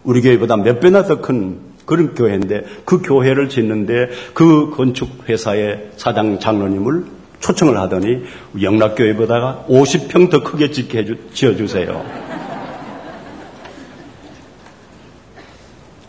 우리 0.05 0.23
교회보다 0.23 0.57
몇 0.57 0.81
배나 0.81 1.05
더 1.05 1.21
큰 1.21 1.59
그런 1.87 2.15
교회인데 2.15 2.65
그 2.85 3.01
교회를 3.01 3.49
짓는데 3.49 4.11
그 4.35 4.71
건축회사의 4.71 5.91
사장 5.97 6.41
장로님을 6.41 7.05
초청을 7.41 7.79
하더니 7.79 8.25
영락교회보다가 8.61 9.67
50평 9.69 10.31
더 10.31 10.43
크게 10.43 10.73
짓게 10.73 11.07
지어주세요. 11.33 12.26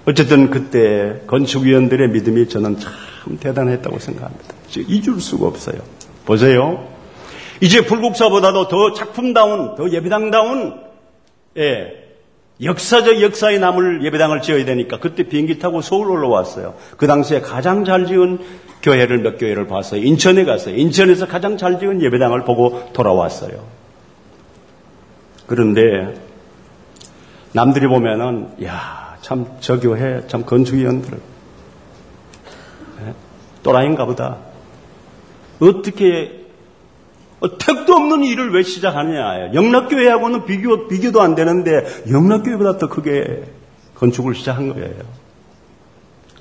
어쨌든 0.08 0.50
그때 0.50 1.22
건축위원들의 1.28 2.10
믿음이 2.12 2.48
저는 2.48 2.80
참 2.80 2.94
대단했다고 3.42 4.00
생각합니다. 4.00 4.56
잊을 4.88 5.20
수가 5.20 5.48
없어요. 5.48 5.80
보세요. 6.26 6.88
이제 7.60 7.82
불국사보다도 7.86 8.70
더 8.70 8.94
작품다운, 8.94 9.76
더 9.76 9.90
예배당다운, 9.90 10.80
예, 11.58 12.08
역사적 12.64 13.22
역사에 13.22 13.58
남을 13.58 14.06
예배당을 14.06 14.42
지어야 14.42 14.64
되니까 14.64 14.98
그때 15.00 15.24
비행기 15.24 15.60
타고 15.60 15.82
서울 15.82 16.10
올라왔어요. 16.10 16.76
그 16.96 17.06
당시에 17.06 17.42
가장 17.42 17.84
잘 17.84 18.06
지은 18.06 18.40
교회를 18.82 19.18
몇 19.18 19.38
교회를 19.38 19.68
봤어요. 19.68 20.02
인천에 20.02 20.46
갔어요. 20.46 20.76
인천에서 20.76 21.28
가장 21.28 21.58
잘 21.58 21.80
지은 21.80 22.02
예배당을 22.02 22.46
보고 22.46 22.92
돌아왔어요. 22.94 23.62
그런데 25.48 26.14
남들이 27.52 27.88
보면은 27.88 28.52
야 28.64 29.07
참, 29.22 29.46
저 29.60 29.80
교회, 29.80 30.26
참, 30.28 30.46
건축위원들. 30.46 31.20
네? 33.00 33.14
또라이인가 33.64 34.06
보다. 34.06 34.38
어떻게, 35.60 36.46
어, 37.40 37.58
택도 37.58 37.94
없는 37.94 38.24
일을 38.24 38.54
왜 38.54 38.64
시작하느냐. 38.64 39.54
영락교회하고는 39.54 40.46
비교, 40.46 40.88
비교도 40.88 41.22
안 41.22 41.36
되는데, 41.36 41.86
영락교회보다 42.10 42.78
더 42.78 42.88
크게 42.88 43.44
건축을 43.96 44.36
시작한 44.36 44.74
거예요. 44.74 44.96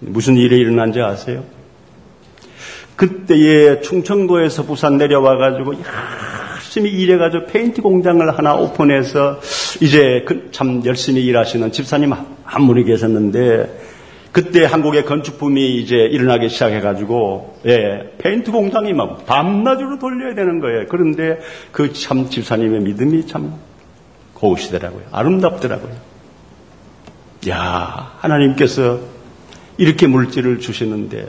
무슨 0.01 0.37
일이 0.37 0.59
일어난지 0.59 1.01
아세요? 1.01 1.45
그때에 2.97 3.81
충청도에서 3.81 4.65
부산 4.65 4.99
내려와가지고, 4.99 5.75
열심히 6.77 6.91
일해가지고 6.91 7.47
페인트 7.47 7.81
공장을 7.81 8.37
하나 8.37 8.55
오픈해서 8.55 9.41
이제 9.81 10.25
그참 10.27 10.83
열심히 10.85 11.25
일하시는 11.25 11.73
집사님 11.73 12.13
한 12.45 12.67
분이 12.67 12.85
계셨는데 12.85 13.81
그때 14.31 14.67
한국의 14.67 15.07
건축붐이 15.07 15.79
이제 15.79 15.97
일어나기 15.97 16.51
시작해가지고 16.51 17.61
예 17.67 18.13
페인트 18.19 18.53
공장이 18.53 18.93
막 18.93 19.25
밤낮으로 19.25 19.99
돌려야 19.99 20.35
되는 20.35 20.61
거예요. 20.61 20.85
그런데 20.89 21.39
그 21.73 21.93
참 21.95 22.29
집사님의 22.29 22.81
믿음이 22.81 23.27
참 23.27 23.55
고우시더라고요. 24.35 25.05
아름답더라고요. 25.13 25.95
야 27.49 28.13
하나님께서 28.19 29.01
이렇게 29.79 30.07
물질을 30.07 30.61
주시는데 30.61 31.27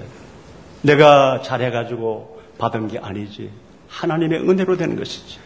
내가 0.81 1.41
잘해가지고 1.41 2.37
받은 2.57 2.89
게 2.89 2.99
아니지. 2.99 3.49
하나님의 3.97 4.47
은혜로 4.47 4.77
되는 4.77 4.95
것이지. 4.95 5.37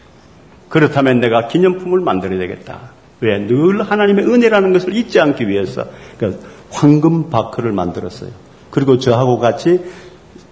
그렇다면 0.68 1.20
내가 1.20 1.48
기념품을 1.48 2.00
만들어야 2.00 2.38
되겠다. 2.38 2.92
왜? 3.20 3.38
늘 3.38 3.82
하나님의 3.82 4.26
은혜라는 4.26 4.72
것을 4.72 4.94
잊지 4.96 5.20
않기 5.20 5.48
위해서 5.48 5.86
그러니까 6.18 6.42
황금 6.70 7.30
바크를 7.30 7.72
만들었어요. 7.72 8.30
그리고 8.70 8.98
저하고 8.98 9.38
같이 9.38 9.80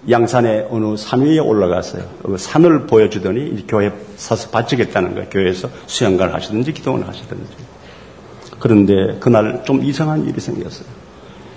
양산의 0.08 0.68
어느 0.70 0.96
산 0.96 1.22
위에 1.22 1.38
올라갔어요. 1.38 2.04
그 2.22 2.38
산을 2.38 2.86
보여주더니 2.86 3.66
교회 3.66 3.92
사서 4.16 4.50
바치겠다는 4.50 5.14
거예요. 5.14 5.28
교회에서 5.30 5.68
수양관을 5.86 6.34
하시든지 6.34 6.72
기도를 6.72 7.06
하시든지. 7.06 7.52
그런데 8.58 9.16
그날 9.20 9.62
좀 9.64 9.82
이상한 9.82 10.26
일이 10.26 10.40
생겼어요. 10.40 10.86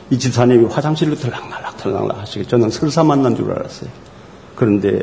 이 0.10 0.20
집사님이 0.20 0.66
화장실로 0.66 1.16
들락날락 1.16 1.78
들락날락 1.78 2.20
하시고 2.20 2.46
저는 2.46 2.70
설사 2.70 3.04
만난 3.04 3.36
줄 3.36 3.52
알았어요. 3.52 3.90
그런데 4.56 5.02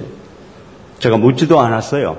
제가 1.01 1.17
묻지도 1.17 1.59
않았어요. 1.61 2.19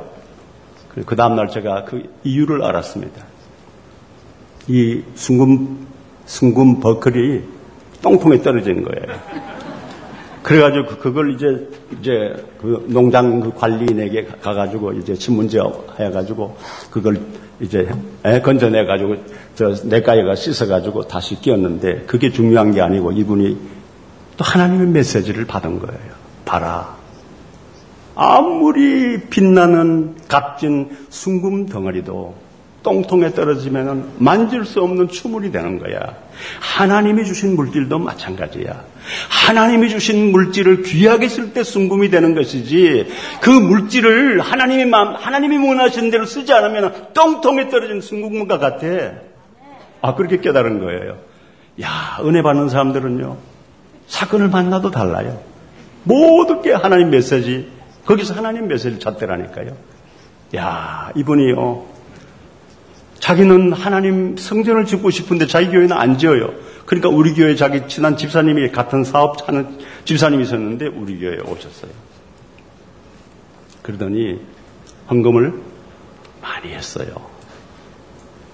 그 1.06 1.16
다음날 1.16 1.48
제가 1.48 1.86
그 1.86 2.04
이유를 2.24 2.64
알았습니다. 2.64 3.24
이 4.68 5.02
순금, 5.16 5.88
순금 6.26 6.80
버클이 6.82 7.44
똥통에 8.02 8.42
떨어지는 8.42 8.84
거예요. 8.84 9.20
그래가지고 10.44 10.88
그, 10.88 10.98
그걸 10.98 11.36
이제, 11.36 11.46
이제 12.00 12.46
그 12.60 12.86
농장 12.90 13.40
그 13.40 13.54
관리인에게 13.54 14.26
가가지고 14.42 14.94
이제 14.94 15.14
신문지 15.14 15.60
해가지고 16.00 16.58
그걸 16.90 17.22
이제 17.60 17.88
에, 18.26 18.42
건져내가지고 18.42 19.16
저 19.56 19.76
내과에가 19.86 20.36
씻어가지고 20.36 21.08
다시 21.08 21.40
끼웠는데 21.40 22.06
그게 22.08 22.32
중요한 22.32 22.72
게 22.72 22.82
아니고 22.82 23.12
이분이 23.12 23.58
또 24.38 24.44
하나님의 24.44 24.88
메시지를 24.88 25.46
받은 25.46 25.80
거예요. 25.80 26.12
봐라. 26.44 27.01
아무리 28.24 29.20
빛나는 29.20 30.16
값진 30.28 30.96
순금 31.10 31.66
덩어리도 31.66 32.36
똥통에 32.84 33.32
떨어지면 33.34 34.12
만질 34.20 34.64
수 34.64 34.80
없는 34.82 35.08
추물이 35.08 35.52
되는 35.52 35.80
거야. 35.80 36.18
하나님이 36.60 37.26
주신 37.26 37.56
물질도 37.56 37.98
마찬가지야. 37.98 38.84
하나님이 39.28 39.90
주신 39.90 40.32
물질을 40.32 40.84
귀하게 40.84 41.30
쓸 41.30 41.54
때 41.54 41.64
순금이 41.64 42.12
되는 42.12 42.36
것이지 42.36 43.08
그 43.42 43.50
물질을 43.50 44.40
하나님이 44.40 44.86
마음, 44.86 45.16
하나님이 45.16 45.58
원하시는 45.58 46.12
대로 46.12 46.28
쓰지 46.28 46.54
않으면 46.54 47.08
똥통에 47.16 47.70
떨어진 47.70 48.02
순금과 48.02 48.60
같아. 48.60 48.86
아, 50.04 50.14
그렇게 50.14 50.40
깨달은 50.42 50.80
거예요. 50.80 51.18
야, 51.82 52.20
은혜 52.24 52.44
받는 52.44 52.70
사람들은요. 52.70 53.38
사건을 54.06 54.50
만나도 54.50 54.92
달라요. 54.92 55.40
게 56.62 56.72
하나님 56.72 57.10
메시지, 57.10 57.81
거기서 58.12 58.34
하나님 58.34 58.68
메시지를 58.68 59.00
찾더라니까요. 59.00 59.78
야, 60.58 61.12
이분이요. 61.16 61.86
자기는 63.20 63.72
하나님 63.72 64.36
성전을 64.36 64.86
짓고 64.86 65.12
싶은데 65.12 65.48
자기 65.48 65.68
교회는 65.68 65.94
안 65.94 66.18
지어요. 66.18 66.54
그러니까 66.86 67.08
우리 67.08 67.34
교회 67.34 67.56
자기 67.56 67.88
친한 67.88 68.18
집사님이 68.18 68.72
같은 68.72 69.06
사업 69.06 69.48
하는 69.48 69.80
집사님이 70.04 70.44
있었는데 70.44 70.88
우리 70.88 71.20
교회에 71.20 71.40
오셨어요. 71.40 71.92
그러더니 73.82 74.42
헌금을 75.10 75.54
많이 76.42 76.74
했어요. 76.74 77.08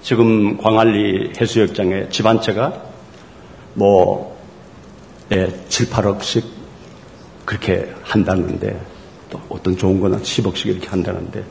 지금 0.03 0.57
광안리 0.57 1.33
해수욕장에 1.39 2.09
집 2.09 2.27
한 2.27 2.41
채가 2.41 2.83
뭐 3.73 4.37
예, 5.31 5.51
7, 5.67 5.87
8억씩 5.87 6.43
그렇게 7.45 7.91
한다는데 8.03 8.96
또 9.29 9.41
어떤 9.49 9.77
좋은 9.77 9.99
거는 9.99 10.21
10억씩 10.21 10.67
이렇게 10.67 10.87
한다는데 10.87 11.43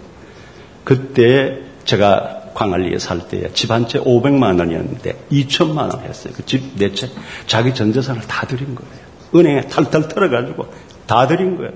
그때 0.84 1.60
제가 1.84 2.52
광안리에 2.54 2.98
살 2.98 3.28
때에 3.28 3.52
집한 3.52 3.86
채 3.86 3.98
500만 4.00 4.58
원이었는데 4.58 5.26
2천만 5.30 5.92
원 5.92 6.00
했어요. 6.00 6.32
그 6.34 6.42
집 6.44 6.76
네 6.78 6.92
채 6.94 7.08
자기 7.46 7.74
전 7.74 7.92
재산을 7.92 8.22
다 8.22 8.46
드린 8.46 8.74
거예요. 8.74 8.92
은행에 9.34 9.62
탈탈 9.68 10.08
털어가지고 10.08 10.66
다 11.06 11.26
드린 11.26 11.56
거예요. 11.56 11.72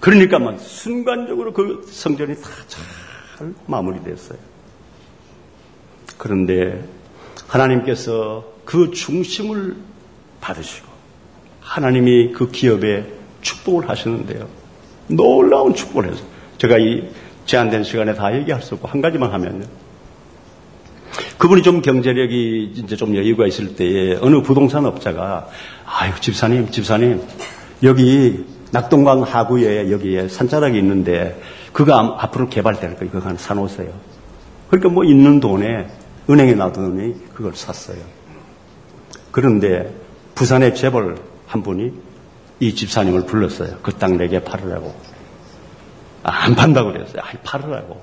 그러니까 0.00 0.38
막 0.38 0.58
순간적으로 0.60 1.52
그 1.52 1.86
성전이 1.90 2.36
다 2.40 2.50
잘 3.36 3.52
마무리됐어요. 3.66 4.38
그런데 6.16 6.82
하나님께서 7.48 8.44
그 8.64 8.90
중심을 8.92 9.76
받으시고 10.40 10.88
하나님이 11.60 12.32
그 12.32 12.50
기업에 12.50 13.12
축복을 13.46 13.88
하시는데요. 13.88 14.48
놀라운 15.06 15.74
축복을 15.74 16.10
해서 16.10 16.24
제가 16.58 16.78
이 16.78 17.08
제한된 17.44 17.84
시간에 17.84 18.14
다 18.14 18.34
얘기할 18.36 18.60
수 18.60 18.74
없고 18.74 18.88
한 18.88 19.00
가지만 19.00 19.32
하면요. 19.32 19.64
그분이 21.38 21.62
좀 21.62 21.80
경제력이 21.80 22.72
이제 22.74 22.96
좀 22.96 23.14
여유가 23.14 23.46
있을 23.46 23.76
때에 23.76 24.18
어느 24.20 24.42
부동산 24.42 24.84
업자가 24.84 25.48
아유 25.84 26.12
집사님 26.20 26.70
집사님 26.70 27.22
여기 27.84 28.44
낙동강 28.72 29.22
하구에 29.22 29.90
여기에 29.92 30.28
산자락이 30.28 30.76
있는데 30.78 31.40
그거 31.72 31.94
앞으로 31.94 32.48
개발될 32.48 32.96
거예요. 32.96 33.12
그거 33.12 33.26
하나 33.26 33.38
사놓으세요. 33.38 33.92
그러니까 34.68 34.88
뭐 34.88 35.04
있는 35.04 35.38
돈에 35.38 35.86
은행에 36.28 36.54
놔두니 36.54 37.32
그걸 37.34 37.54
샀어요. 37.54 37.98
그런데 39.30 39.94
부산의 40.34 40.74
재벌 40.74 41.16
한 41.46 41.62
분이 41.62 41.92
이 42.60 42.74
집사님을 42.74 43.26
불렀어요. 43.26 43.76
그 43.82 43.92
땅 43.92 44.16
내게 44.16 44.42
팔으라고. 44.42 44.94
안 46.22 46.54
판다고 46.54 46.92
그랬어요. 46.92 47.22
아이, 47.22 47.34
팔으라고. 47.44 48.00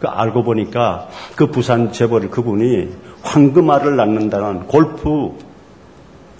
그 0.00 0.06
알고 0.08 0.42
보니까 0.44 1.08
그 1.36 1.48
부산 1.48 1.92
재벌 1.92 2.30
그분이 2.30 2.90
황금알을 3.22 3.96
낳는다는 3.96 4.66
골프, 4.66 5.36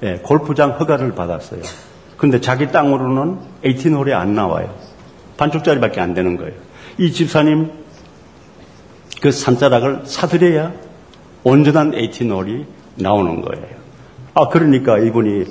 예, 0.02 0.16
골프장 0.22 0.72
허가를 0.72 1.14
받았어요. 1.14 1.62
근데 2.16 2.40
자기 2.40 2.70
땅으로는 2.70 3.38
에이티홀에 3.64 4.12
안 4.12 4.34
나와요. 4.34 4.74
반쪽짜리밖에 5.36 6.00
안 6.00 6.14
되는 6.14 6.36
거예요. 6.36 6.52
이 6.98 7.12
집사님 7.12 7.70
그 9.20 9.30
산자락을 9.32 10.02
사들여야 10.04 10.72
온전한 11.42 11.94
에이티홀이 11.94 12.66
나오는 12.96 13.40
거예요. 13.40 13.66
아, 14.34 14.48
그러니까 14.48 14.98
이분이 14.98 15.44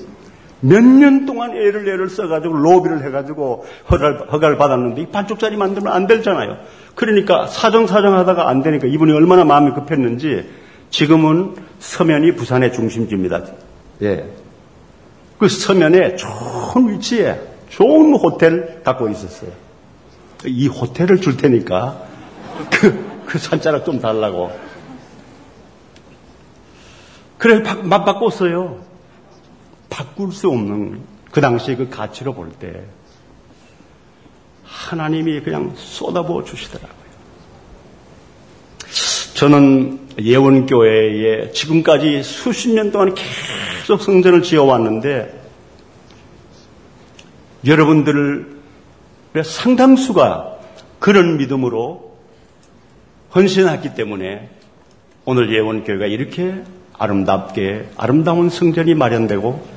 몇 0.66 0.82
년 0.82 1.26
동안 1.26 1.52
애를 1.52 1.88
애를 1.88 2.10
써가지고 2.10 2.56
로비를 2.56 3.04
해가지고 3.06 3.66
허가를, 3.92 4.32
허가를 4.32 4.58
받았는데 4.58 5.10
반쪽짜리 5.12 5.58
만들면 5.58 5.92
안 5.92 6.08
되잖아요. 6.08 6.58
그러니까 6.96 7.48
사정사정 7.48 8.16
하다가 8.18 8.48
안 8.48 8.64
되니까 8.64 8.88
이분이 8.88 9.12
얼마나 9.12 9.44
마음이 9.44 9.72
급했는지 9.72 10.50
지금은 10.90 11.56
서면이 11.80 12.36
부산의 12.36 12.72
중심지입니다. 12.72 13.44
예. 14.04 14.30
그 15.38 15.50
서면에 15.50 16.16
좋은 16.16 16.94
위치에 16.94 17.42
좋은 17.70 18.14
호텔 18.14 18.82
갖고 18.84 19.10
있었어요. 19.10 19.52
이 20.46 20.68
호텔을 20.68 21.20
줄 21.20 21.36
테니까 21.36 22.04
그, 22.72 23.24
그 23.26 23.38
산자락 23.38 23.84
좀 23.84 24.00
달라고. 24.00 24.52
그래, 27.38 27.60
맛 27.84 28.06
바꿨어요. 28.06 28.93
바꿀 29.94 30.32
수 30.32 30.50
없는 30.50 31.02
그 31.32 31.40
당시의 31.40 31.78
그 31.78 31.90
가치로 31.90 32.34
볼 32.34 32.52
때 32.60 32.84
하나님이 34.66 35.42
그냥 35.42 35.74
쏟아부어 35.76 36.44
주시더라고요. 36.44 37.04
저는 39.36 40.00
예원교회에 40.20 41.52
지금까지 41.52 42.24
수십 42.24 42.70
년 42.70 42.92
동안 42.92 43.14
계속 43.14 44.02
성전을 44.02 44.42
지어왔는데 44.42 45.42
여러분들의 47.66 48.46
상당수가 49.44 50.58
그런 51.00 51.38
믿음으로 51.38 52.18
헌신했기 53.36 53.94
때문에 53.94 54.50
오늘 55.26 55.54
예원교회가 55.54 56.08
이렇게 56.08 56.64
아름답게 56.98 57.90
아름다운 57.96 58.50
성전이 58.50 58.96
마련되고 58.96 59.73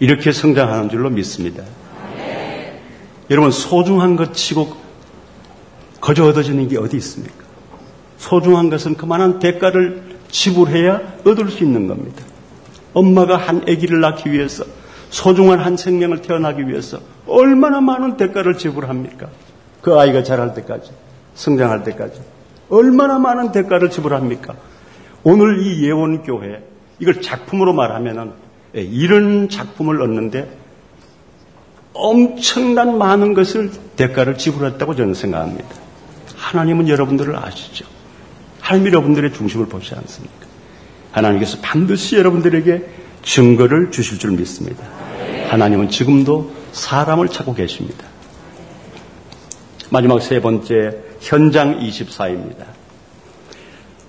이렇게 0.00 0.32
성장하는 0.32 0.88
줄로 0.88 1.10
믿습니다. 1.10 1.62
네. 2.16 2.80
여러분 3.30 3.50
소중한 3.50 4.16
것 4.16 4.34
치고 4.34 4.76
거저 6.00 6.26
얻어지는 6.26 6.68
게 6.68 6.78
어디 6.78 6.96
있습니까? 6.98 7.44
소중한 8.18 8.70
것은 8.70 8.96
그만한 8.96 9.38
대가를 9.38 10.02
지불해야 10.30 11.00
얻을 11.24 11.50
수 11.50 11.62
있는 11.62 11.86
겁니다. 11.86 12.22
엄마가 12.92 13.36
한 13.36 13.62
아기를 13.62 14.00
낳기 14.00 14.32
위해서 14.32 14.64
소중한 15.10 15.60
한 15.60 15.76
생명을 15.76 16.22
태어나기 16.22 16.66
위해서 16.68 16.98
얼마나 17.26 17.80
많은 17.80 18.16
대가를 18.16 18.58
지불합니까? 18.58 19.28
그 19.80 19.98
아이가 19.98 20.22
자랄 20.22 20.54
때까지, 20.54 20.90
성장할 21.34 21.84
때까지. 21.84 22.20
얼마나 22.68 23.18
많은 23.18 23.52
대가를 23.52 23.90
지불합니까? 23.90 24.54
오늘 25.22 25.62
이 25.62 25.84
예원교회, 25.84 26.62
이걸 26.98 27.20
작품으로 27.22 27.72
말하면은 27.72 28.32
예, 28.32 28.43
이런 28.74 29.48
작품을 29.48 30.02
얻는데 30.02 30.48
엄청난 31.92 32.98
많은 32.98 33.34
것을 33.34 33.70
대가를 33.96 34.36
지불했다고 34.36 34.96
저는 34.96 35.14
생각합니다. 35.14 35.68
하나님은 36.36 36.88
여러분들을 36.88 37.36
아시죠. 37.36 37.86
하나님 38.60 38.88
여러분들의 38.88 39.32
중심을 39.32 39.66
보지 39.66 39.94
않습니까? 39.94 40.46
하나님께서 41.12 41.58
반드시 41.62 42.16
여러분들에게 42.16 42.82
증거를 43.22 43.90
주실 43.92 44.18
줄 44.18 44.32
믿습니다. 44.32 44.84
하나님은 45.48 45.88
지금도 45.88 46.52
사람을 46.72 47.28
찾고 47.28 47.54
계십니다. 47.54 48.04
마지막 49.90 50.20
세 50.20 50.40
번째 50.40 50.98
현장 51.20 51.78
24입니다. 51.78 52.64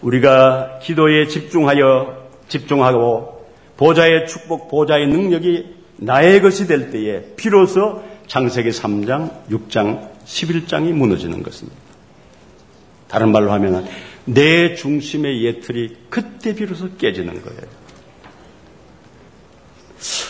우리가 0.02 0.80
기도에 0.82 1.28
집중하여 1.28 2.26
집중하고 2.48 3.35
보좌의 3.78 4.28
축복, 4.28 4.70
보좌의 4.70 5.08
능력이 5.08 5.76
나의 5.98 6.42
것이 6.42 6.68
될 6.68 6.92
때에 6.92 7.24
비로소 7.36 8.04
창세기 8.28 8.70
3장, 8.70 9.48
6장, 9.50 10.10
11장이 10.26 10.92
무너지는 10.92 11.44
것입니다. 11.44 11.78
다른 13.08 13.32
말로 13.32 13.52
하면 13.54 13.88
내 14.26 14.76
중심의 14.76 15.44
예틀이 15.44 15.96
그때 16.10 16.56
비로소 16.56 16.96
깨지는 16.98 17.42
거예요. 17.42 17.62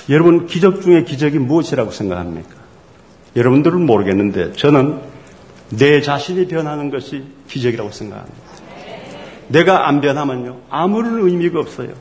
여러분 0.10 0.46
기적 0.46 0.82
중에 0.82 1.04
기적이 1.04 1.40
무엇이라고 1.40 1.92
생각합니까? 1.92 2.50
여러분들은 3.36 3.86
모르겠는데 3.86 4.54
저는 4.54 5.02
내 5.70 6.02
자신이 6.02 6.48
변하는 6.48 6.92
것이 6.92 7.24
기적이라고 7.48 7.92
생각합니다. 7.92 8.38
내가 9.48 9.88
안 9.88 10.02
변하면요 10.02 10.62
아무런 10.70 11.22
의미가 11.22 11.60
없어요. 11.60 11.94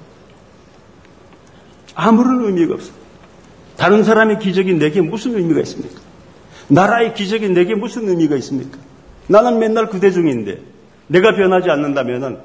아무런 1.94 2.44
의미가 2.44 2.74
없어. 2.74 2.92
다른 3.76 4.04
사람의 4.04 4.38
기적이 4.38 4.74
내게 4.74 5.00
무슨 5.00 5.36
의미가 5.36 5.60
있습니까? 5.60 6.00
나라의 6.68 7.14
기적이 7.14 7.50
내게 7.50 7.74
무슨 7.74 8.08
의미가 8.08 8.36
있습니까? 8.36 8.78
나는 9.26 9.58
맨날 9.58 9.88
그대 9.88 10.10
중인데 10.10 10.60
내가 11.06 11.34
변하지 11.34 11.70
않는다면 11.70 12.42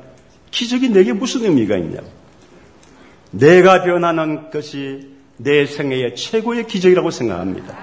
기적이 0.52 0.90
내게 0.90 1.14
무슨 1.14 1.46
의미가 1.46 1.78
있냐고. 1.78 2.08
내가 3.32 3.84
변하는 3.84 4.50
것이 4.50 5.10
내 5.38 5.66
생애의 5.66 6.16
최고의 6.16 6.68
기적이라고 6.68 7.12
생각합니다. 7.12 7.78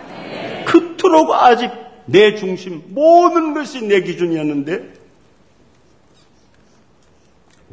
그토록 0.67 1.33
아직 1.33 1.71
내 2.07 2.35
중심 2.35 2.83
모든 2.89 3.55
것이 3.55 3.85
내 3.85 4.03
기준이었는데 4.03 4.96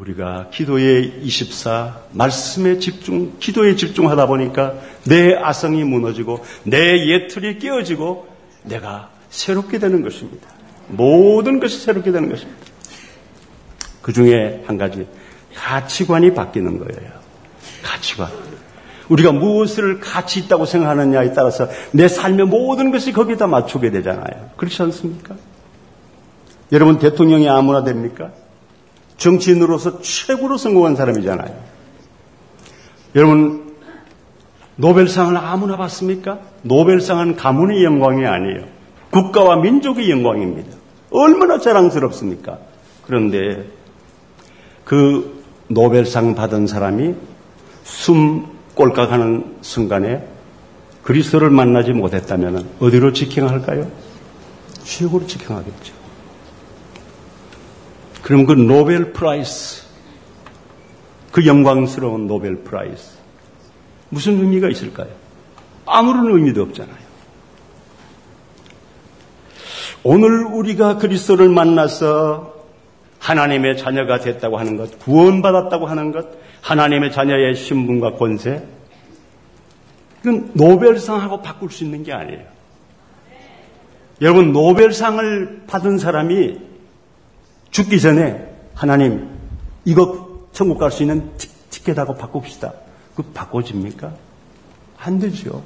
우리가 0.04 0.48
기도에 0.52 1.02
24, 1.22 1.98
말씀에 2.12 2.80
집중, 2.80 3.38
기도에 3.39 3.76
집중하다 3.76 4.28
보니까 4.28 4.74
내 5.06 5.34
아성이 5.34 5.84
무너지고 5.84 6.44
내 6.63 7.08
예틀이 7.08 7.60
깨어지고 7.60 8.28
내가 8.63 9.10
새롭게 9.30 9.80
되는 9.80 10.02
것입니다. 10.02 10.48
모든 10.88 11.60
것이 11.60 11.80
새롭게 11.80 12.12
되는 12.12 12.30
것입니다. 12.30 12.60
그 14.02 14.12
중에 14.12 14.63
한 14.66 14.78
가지 14.78 15.08
가치관이 15.56 16.34
바뀌는 16.34 16.80
거예요. 16.80 17.12
가치관. 17.82 18.30
우리가 19.08 19.32
무엇을 19.32 20.00
가치 20.00 20.42
있다고 20.42 20.66
생각하느냐에 20.66 21.32
따라서 21.34 21.70
내 21.92 22.08
삶의 22.08 22.48
모든 22.48 22.92
것이 22.92 23.13
거기다 23.13 23.48
맞추게 23.48 23.92
되잖아요. 23.92 24.52
그렇지 24.58 24.82
않습니까? 24.82 25.36
여러분 26.72 27.00
대통령이 27.00 27.48
아무나 27.48 27.84
됩니까? 27.84 28.32
정치인으로서 29.24 30.02
최고로 30.02 30.58
성공한 30.58 30.98
사람이잖아요. 30.98 31.56
여러분 33.16 33.74
노벨상을 34.76 35.36
아무나 35.38 35.78
받습니까? 35.78 36.40
노벨상은 36.64 37.38
가문의 37.38 37.84
영광이 37.86 38.26
아니에요. 38.26 38.66
국가와 39.12 39.58
민족의 39.58 40.10
영광입니다. 40.10 40.76
얼마나 41.12 41.60
자랑스럽습니까? 41.60 42.58
그런데 43.06 43.66
그 44.84 45.44
노벨상 45.68 46.36
받은 46.36 46.68
사람이 46.68 47.14
숨 47.84 48.48
꼴깍하는 48.76 49.58
순간에 49.62 50.28
그리스도를 51.04 51.50
만나지 51.50 51.92
못했다면 51.94 52.68
어디로 52.80 53.14
직행할까요? 53.14 53.90
지옥으로 54.84 55.28
직행하겠죠. 55.28 56.03
그럼 58.24 58.46
그 58.46 58.54
Nobel 58.54 59.12
Prize, 59.12 59.84
그 61.32 61.46
영광스러운 61.46 62.26
Nobel 62.26 62.63
Prize, 62.63 63.18
무슨 64.10 64.40
의미가 64.40 64.70
있을까요? 64.70 65.10
아무런 65.86 66.32
의미도 66.32 66.62
없잖아요. 66.64 67.04
오늘 70.04 70.46
우리가 70.46 70.98
그리스도를 70.98 71.50
만나서 71.50 72.54
하나님의 73.20 73.78
자녀가 73.78 74.20
됐다고 74.20 74.58
하는 74.58 74.78
것, 74.78 75.00
구원받았다고 75.00 75.86
하는 75.86 76.14
것, 76.14 76.28
하나님의 76.62 77.12
자녀의 77.12 77.56
신분과 77.56 78.14
권세, 78.14 78.66
이건 80.22 80.52
노벨상하고 80.54 81.42
바꿀 81.42 81.72
수 81.72 81.84
있는 81.84 82.04
게 82.04 82.14
아니에요. 82.14 82.46
여러분, 84.22 84.54
노벨상을 84.54 85.64
받은 85.68 85.98
사람이 85.98 86.73
죽기 87.74 88.00
전에 88.00 88.40
하나님, 88.76 89.30
이거 89.84 90.46
천국 90.54 90.78
갈 90.78 90.92
수 90.92 91.02
있는 91.02 91.32
티켓하고 91.72 92.16
바꿉시다. 92.16 92.72
그 93.16 93.24
바꿔집니까? 93.24 94.14
안 95.00 95.20
되죠. 95.20 95.64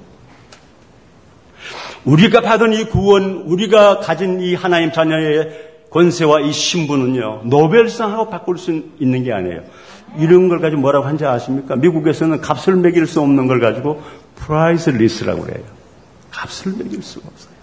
우리가 2.06 2.40
받은 2.42 2.74
이 2.74 2.86
구원, 2.86 3.42
우리가 3.46 4.00
가진 4.00 4.40
이 4.40 4.56
하나님 4.56 4.94
자녀의 4.94 5.68
권세와 5.90 6.40
이 6.42 6.54
신분은요, 6.54 7.42
노벨상하고 7.46 8.30
바꿀 8.30 8.58
수 8.58 8.72
있는 9.00 9.24
게 9.24 9.34
아니에요. 9.34 9.64
이런 10.18 10.48
걸 10.48 10.60
가지고 10.60 10.82
뭐라고 10.82 11.06
한지 11.06 11.26
아십니까? 11.26 11.76
미국에서는 11.76 12.40
값을 12.40 12.78
매길 12.78 13.06
수 13.06 13.20
없는 13.20 13.48
걸 13.48 13.60
가지고 13.60 14.02
priceless라고 14.36 15.42
그래요. 15.42 15.66
값을 16.32 16.74
매길 16.78 17.04
수가 17.04 17.28
없어요. 17.28 17.57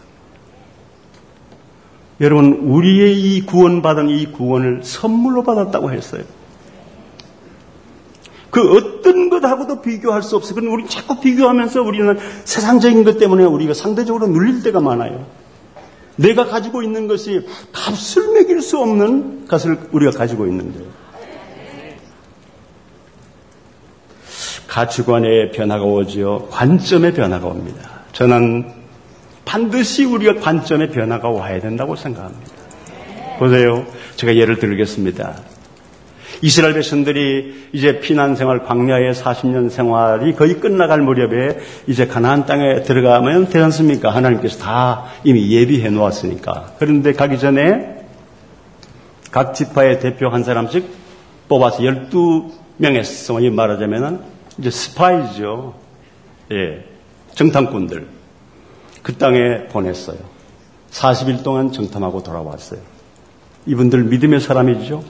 여러분, 2.20 2.52
우리의 2.62 3.20
이 3.20 3.44
구원받은 3.44 4.08
이 4.08 4.26
구원을 4.26 4.80
선물로 4.82 5.42
받았다고 5.42 5.92
했어요. 5.92 6.22
그 8.50 8.60
어떤 8.76 9.30
것하고도 9.30 9.82
비교할 9.82 10.22
수 10.22 10.36
없어요. 10.36 10.54
그럼 10.54 10.72
우리 10.72 10.86
자꾸 10.86 11.18
비교하면서 11.18 11.82
우리는 11.82 12.16
세상적인 12.44 13.02
것 13.02 13.18
때문에 13.18 13.42
우리가 13.42 13.74
상대적으로 13.74 14.28
눌릴 14.28 14.62
때가 14.62 14.80
많아요. 14.80 15.26
내가 16.14 16.46
가지고 16.46 16.82
있는 16.84 17.08
것이 17.08 17.44
값을 17.72 18.32
매길 18.34 18.62
수 18.62 18.78
없는 18.78 19.48
것을 19.48 19.88
우리가 19.90 20.12
가지고 20.12 20.46
있는데 20.46 20.84
가치관의 24.68 25.50
변화가 25.52 25.84
오지요. 25.84 26.46
관점의 26.50 27.14
변화가 27.14 27.46
옵니다. 27.46 27.90
저는 28.12 28.83
반드시 29.44 30.04
우리가 30.04 30.40
관점의 30.40 30.90
변화가 30.90 31.28
와야 31.28 31.60
된다고 31.60 31.96
생각합니다. 31.96 32.52
보세요. 33.38 33.86
제가 34.16 34.36
예를 34.36 34.58
들겠습니다. 34.58 35.34
이스라엘 36.42 36.74
백성들이 36.74 37.68
이제 37.72 38.00
피난 38.00 38.36
생활, 38.36 38.64
광야의 38.64 39.14
40년 39.14 39.70
생활이 39.70 40.34
거의 40.34 40.60
끝나갈 40.60 41.00
무렵에 41.00 41.58
이제 41.86 42.06
가나안 42.06 42.44
땅에 42.46 42.82
들어가면 42.82 43.46
되지 43.46 43.58
않습니까? 43.58 44.10
하나님께서 44.10 44.58
다 44.58 45.04
이미 45.24 45.50
예비해 45.50 45.88
놓았으니까. 45.90 46.74
그런데 46.78 47.12
가기 47.12 47.38
전에 47.38 48.04
각 49.30 49.54
지파의 49.54 50.00
대표 50.00 50.28
한 50.28 50.44
사람씩 50.44 50.86
뽑아서 51.48 51.78
12명의 51.78 53.04
성이 53.04 53.50
말하자면은 53.50 54.20
이제 54.58 54.70
스파이죠. 54.70 55.74
예. 56.52 56.84
정탐꾼들. 57.34 58.13
그 59.04 59.18
땅에 59.18 59.66
보냈어요. 59.68 60.16
40일 60.90 61.44
동안 61.44 61.70
정탐하고 61.70 62.22
돌아왔어요. 62.22 62.80
이분들 63.66 64.04
믿음의 64.04 64.40
사람이죠? 64.40 65.04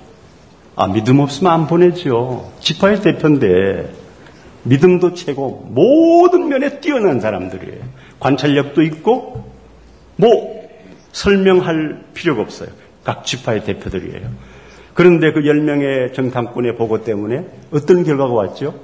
아, 0.74 0.88
믿음 0.88 1.20
없으면 1.20 1.52
안 1.52 1.66
보내죠. 1.68 2.52
지파의 2.59 3.02
대표인데, 3.02 3.94
믿음도 4.64 5.14
최고, 5.14 5.64
모든 5.70 6.48
면에 6.48 6.80
뛰어난 6.80 7.20
사람들이에요. 7.20 7.85
관찰력도 8.18 8.83
있고, 8.83 9.48
뭐, 10.16 10.68
설명할 11.12 12.07
필요가 12.14 12.42
없어요. 12.42 12.70
각 13.04 13.24
지파의 13.24 13.64
대표들이에요. 13.64 14.28
그런데 14.94 15.33
그 15.33 15.42
10명의 15.42 16.14
정탐꾼의 16.14 16.74
보고 16.76 17.04
때문에 17.04 17.46
어떤 17.70 18.02
결과가 18.02 18.33
왔죠? 18.33 18.74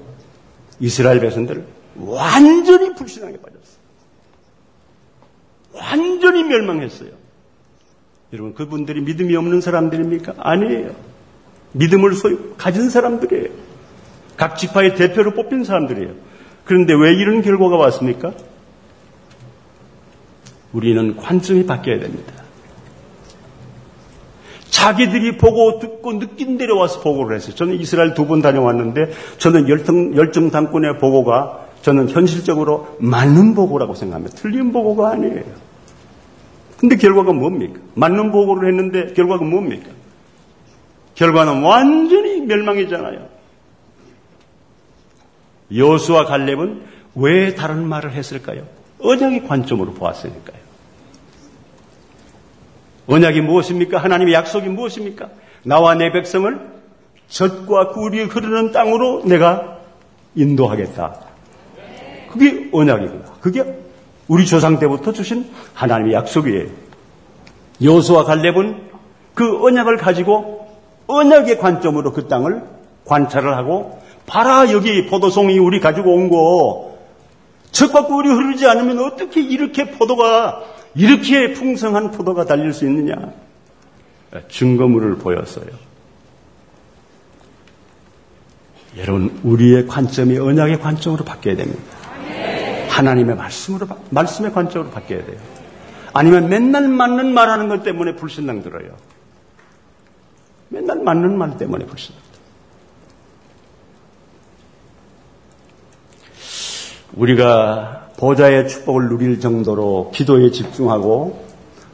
이스라엘 0.78 1.18
백성들 1.18 1.64
완전히 1.96 2.94
불신하게 2.94 3.38
빠졌어요. 3.38 3.59
완전히 5.72 6.44
멸망했어요. 6.44 7.10
여러분, 8.32 8.54
그분들이 8.54 9.00
믿음이 9.00 9.34
없는 9.36 9.60
사람들입니까? 9.60 10.34
아니에요. 10.38 10.94
믿음을 11.72 12.14
소유, 12.14 12.54
가진 12.56 12.90
사람들이에요. 12.90 13.48
각 14.36 14.56
지파의 14.56 14.94
대표로 14.96 15.34
뽑힌 15.34 15.64
사람들이에요. 15.64 16.14
그런데 16.64 16.94
왜 16.94 17.12
이런 17.12 17.42
결과가 17.42 17.76
왔습니까? 17.76 18.32
우리는 20.72 21.16
관점이 21.16 21.66
바뀌어야 21.66 21.98
됩니다. 22.00 22.32
자기들이 24.70 25.36
보고 25.36 25.78
듣고 25.80 26.18
느낀 26.20 26.56
대로 26.56 26.78
와서 26.78 27.00
보고를 27.00 27.36
했어요. 27.36 27.54
저는 27.54 27.74
이스라엘 27.74 28.14
두 28.14 28.26
번 28.26 28.40
다녀왔는데 28.40 29.10
저는 29.38 29.68
열정, 29.68 30.14
열정 30.16 30.50
당권의 30.50 30.98
보고가 30.98 31.66
저는 31.82 32.08
현실적으로 32.08 32.96
맞는 32.98 33.54
보고라고 33.54 33.94
생각합니다. 33.94 34.36
틀린 34.36 34.72
보고가 34.72 35.10
아니에요. 35.12 35.44
근데 36.78 36.96
결과가 36.96 37.32
뭡니까? 37.32 37.80
맞는 37.94 38.32
보고를 38.32 38.68
했는데 38.68 39.12
결과가 39.12 39.44
뭡니까? 39.44 39.90
결과는 41.14 41.62
완전히 41.62 42.40
멸망이잖아요. 42.42 43.28
여수와 45.76 46.24
갈렙은 46.24 46.82
왜 47.14 47.54
다른 47.54 47.86
말을 47.86 48.12
했을까요? 48.12 48.64
언약의 49.00 49.46
관점으로 49.46 49.92
보았으니까요. 49.92 50.60
언약이 53.06 53.40
무엇입니까? 53.40 53.98
하나님의 53.98 54.34
약속이 54.34 54.68
무엇입니까? 54.68 55.28
나와 55.64 55.94
내 55.94 56.12
백성을 56.12 56.58
젖과 57.28 57.90
꿀이 57.92 58.22
흐르는 58.24 58.72
땅으로 58.72 59.24
내가 59.24 59.80
인도하겠다. 60.34 61.29
그게 62.30 62.68
언약이구나. 62.72 63.24
그게 63.40 63.64
우리 64.28 64.46
조상 64.46 64.78
때부터 64.78 65.12
주신 65.12 65.50
하나님의 65.74 66.14
약속이에요. 66.14 66.68
여수와 67.82 68.24
갈렙은 68.24 68.90
그 69.34 69.64
언약을 69.64 69.96
가지고 69.96 70.68
언약의 71.06 71.58
관점으로 71.58 72.12
그 72.12 72.28
땅을 72.28 72.62
관찰을 73.04 73.56
하고 73.56 74.00
봐라 74.26 74.70
여기 74.70 75.06
포도송이 75.06 75.58
우리 75.58 75.80
가지고 75.80 76.14
온거 76.14 76.98
젖과 77.72 78.06
꿀이 78.06 78.28
흐르지 78.28 78.66
않으면 78.66 79.00
어떻게 79.00 79.40
이렇게 79.40 79.90
포도가 79.90 80.62
이렇게 80.94 81.52
풍성한 81.52 82.12
포도가 82.12 82.44
달릴 82.44 82.72
수 82.72 82.84
있느냐? 82.84 83.32
증거물을 84.48 85.16
보였어요. 85.18 85.66
여러분, 88.96 89.38
우리의 89.44 89.86
관점이 89.86 90.38
언약의 90.38 90.80
관점으로 90.80 91.24
바뀌어야 91.24 91.56
됩니다. 91.56 91.99
하나님의 92.90 93.36
말씀으로, 93.36 93.86
말씀의 94.10 94.52
관점으로 94.52 94.90
바뀌어야 94.90 95.24
돼요. 95.24 95.38
아니면 96.12 96.48
맨날 96.48 96.88
맞는 96.88 97.32
말 97.32 97.48
하는 97.48 97.68
것 97.68 97.82
때문에 97.82 98.16
불신당 98.16 98.62
들어요. 98.62 98.96
맨날 100.68 101.02
맞는 101.02 101.38
말 101.38 101.56
때문에 101.56 101.86
불신당. 101.86 102.20
우리가 107.14 108.10
보좌의 108.18 108.68
축복을 108.68 109.08
누릴 109.08 109.40
정도로 109.40 110.12
기도에 110.14 110.50
집중하고 110.50 111.44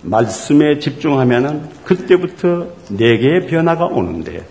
말씀에 0.03 0.79
집중하면은 0.79 1.69
그때부터 1.85 2.69
네 2.91 3.19
개의 3.19 3.47
변화가 3.47 3.87
오는데 3.87 4.47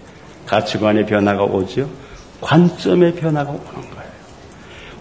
가치관의 0.48 1.06
변화가 1.06 1.44
오죠. 1.44 1.90
관점의 2.42 3.16
변화가 3.16 3.52
오는 3.52 3.64
거예요. 3.64 4.05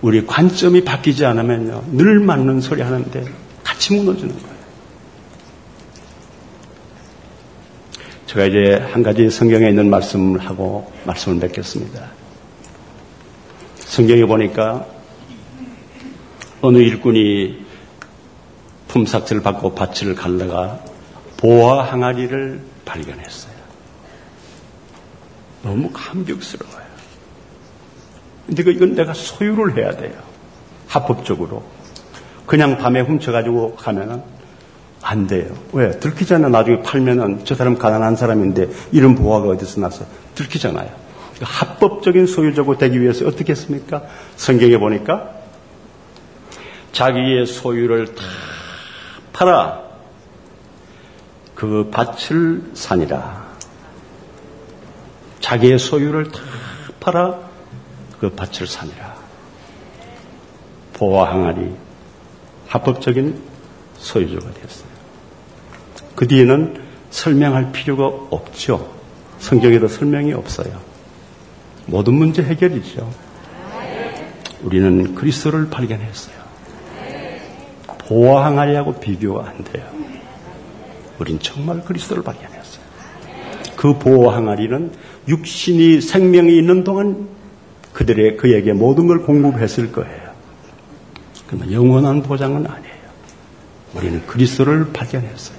우리 0.05 0.27
관점이 0.27 0.85
바뀌지 0.85 1.25
않으면요. 1.25 1.83
늘 1.93 2.21
맞는 2.21 2.61
소리 2.61 2.83
하는데 2.83 3.25
같이 3.63 3.95
무너지는 3.95 4.39
거예요. 4.39 4.55
제가 8.27 8.45
이제 8.45 8.87
한 8.93 9.03
가지 9.03 9.31
성경에 9.31 9.67
있는 9.71 9.89
말씀을 9.89 10.41
하고 10.41 10.93
말씀을 11.07 11.39
맺겠습니다. 11.39 12.11
성경에 13.77 14.27
보니까 14.27 14.85
어느 16.61 16.77
일꾼이 16.77 17.65
품삯을 18.89 19.43
받고 19.43 19.75
밭을 19.75 20.15
갈다가 20.15 20.85
보화 21.39 21.83
항아리를 21.83 22.61
발견했어요. 22.85 23.55
너무 25.63 25.89
감격스러워요. 25.95 26.84
근데 28.47 28.63
그 28.63 28.71
이건 28.71 28.95
내가 28.95 29.15
소유를 29.15 29.77
해야 29.77 29.97
돼요. 29.97 30.13
합법적으로. 30.89 31.63
그냥 32.47 32.79
밤에 32.79 33.01
훔쳐가지고 33.01 33.77
가면은 33.77 34.23
안 35.03 35.27
돼요. 35.27 35.55
왜? 35.73 35.91
들키잖아. 35.99 36.49
나중에 36.49 36.83
팔면은 36.83 37.45
저 37.45 37.55
사람 37.55 37.77
가난한 37.77 38.17
사람인데 38.17 38.69
이런 38.93 39.15
보화가 39.15 39.49
어디서 39.49 39.81
나서 39.81 40.05
들키잖아요. 40.35 40.89
그러니까 41.35 41.47
합법적인 41.47 42.27
소유자가 42.27 42.79
되기 42.79 43.01
위해서 43.01 43.27
어떻게 43.27 43.53
했습니까? 43.53 44.03
성경에 44.37 44.79
보니까 44.79 45.31
자기의 46.93 47.47
소유를 47.47 48.15
다 48.15 48.23
팔아 49.33 49.83
그 51.55 51.91
밭을 51.91 52.71
사니라. 52.75 53.45
자기의 55.41 55.79
소유를 55.79 56.31
다 56.31 56.41
팔아 57.01 57.54
그 58.25 58.31
밭을 58.31 58.67
사니라. 58.67 59.17
보화 60.95 61.31
항아리 61.31 61.75
합법적인 62.69 63.39
소유자가 63.99 64.51
되었어요. 64.51 64.89
그 66.15 66.27
뒤에는 66.27 66.83
설명할 67.11 67.71
필요가 67.73 68.07
없죠. 68.31 68.95
성경에도 69.41 69.89
설명이 69.89 70.33
없어요. 70.33 70.81
모든 71.85 72.15
문제 72.15 72.43
해결이죠. 72.43 73.13
우리는 74.63 75.15
그리스도를 75.15 75.69
발견했어요. 75.69 76.37
보화 77.99 78.47
항아리하고 78.47 79.01
비교가 79.01 79.51
안 79.51 79.63
돼요. 79.65 79.87
우린 81.19 81.39
정말 81.41 81.85
그리스도를 81.85 82.23
발견했어요. 82.23 82.85
그 83.77 83.99
보화 83.99 84.37
항아리는 84.37 84.93
육신이 85.29 86.01
생명이 86.01 86.57
있는 86.57 86.85
동안 86.85 87.34
그들의 87.95 88.37
그에게 88.37 88.75
모든 88.75 89.07
걸 89.07 89.23
공급했을 89.23 89.91
거예요. 89.93 90.35
그러나 91.47 91.73
영원한 91.73 92.23
보장은 92.23 92.67
아니에요. 92.67 92.95
우리는 93.95 94.27
그리스도를 94.27 94.93
발견했어요. 94.93 95.57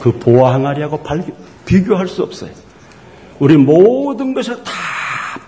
그 0.00 0.12
보화 0.12 0.54
항아리하고 0.54 1.02
비교할 1.66 2.08
수 2.08 2.22
없어요. 2.22 2.50
우리 3.40 3.56
모든 3.56 4.32
것을 4.32 4.62
다 4.62 4.72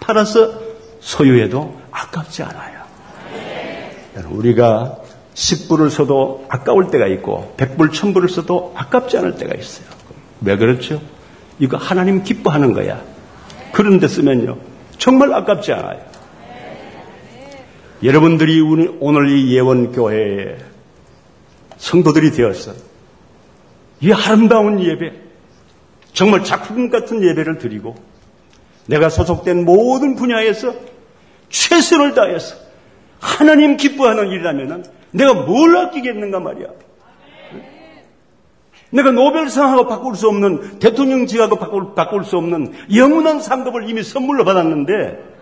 팔아서 0.01 0.61
소유해도 1.01 1.81
아깝지 1.91 2.43
않아요. 2.43 2.77
우리가 4.31 4.99
10불을 5.35 5.91
써도 5.91 6.47
아까울 6.49 6.91
때가 6.91 7.07
있고 7.07 7.55
100불, 7.59 7.93
1000불을 7.93 8.29
써도 8.31 8.73
아깝지 8.75 9.19
않을 9.19 9.37
때가 9.37 9.55
있어요. 9.55 9.87
왜 10.41 10.57
그렇죠? 10.57 11.01
이거 11.59 11.77
하나님 11.77 12.25
기뻐하는 12.25 12.73
거야. 12.73 13.01
그런 13.73 14.01
데 14.01 14.09
쓰면요. 14.09 14.57
정말 14.99 15.33
아깝지 15.33 15.73
않아요. 15.73 16.01
여러분들이 18.03 18.61
오늘 18.61 19.31
이 19.31 19.55
예원교회에 19.55 20.57
성도들이 21.77 22.31
되었어. 22.33 22.73
이 24.01 24.13
아름다운 24.13 24.83
예배, 24.83 25.13
정말 26.13 26.45
작품 26.45 26.91
같은 26.91 27.23
예배를 27.23 27.59
드리고 27.59 27.95
내가 28.87 29.09
소속된 29.09 29.65
모든 29.65 30.15
분야에서 30.15 30.75
최선을 31.49 32.15
다해서 32.15 32.57
하나님 33.21 33.77
기뻐하는 33.77 34.29
일이라면 34.29 34.87
내가 35.13 35.33
뭘 35.35 35.77
아끼겠는가 35.77 36.41
말이야. 36.41 36.67
내가 38.91 39.11
노벨상하고 39.11 39.87
바꿀 39.87 40.15
수 40.15 40.29
없는 40.29 40.79
대통령직하고 40.79 41.57
바꿀, 41.57 41.95
바꿀 41.95 42.25
수 42.25 42.37
없는 42.37 42.73
영원한 42.95 43.41
상급을 43.41 43.89
이미 43.89 44.03
선물로 44.03 44.45
받았는데 44.45 45.37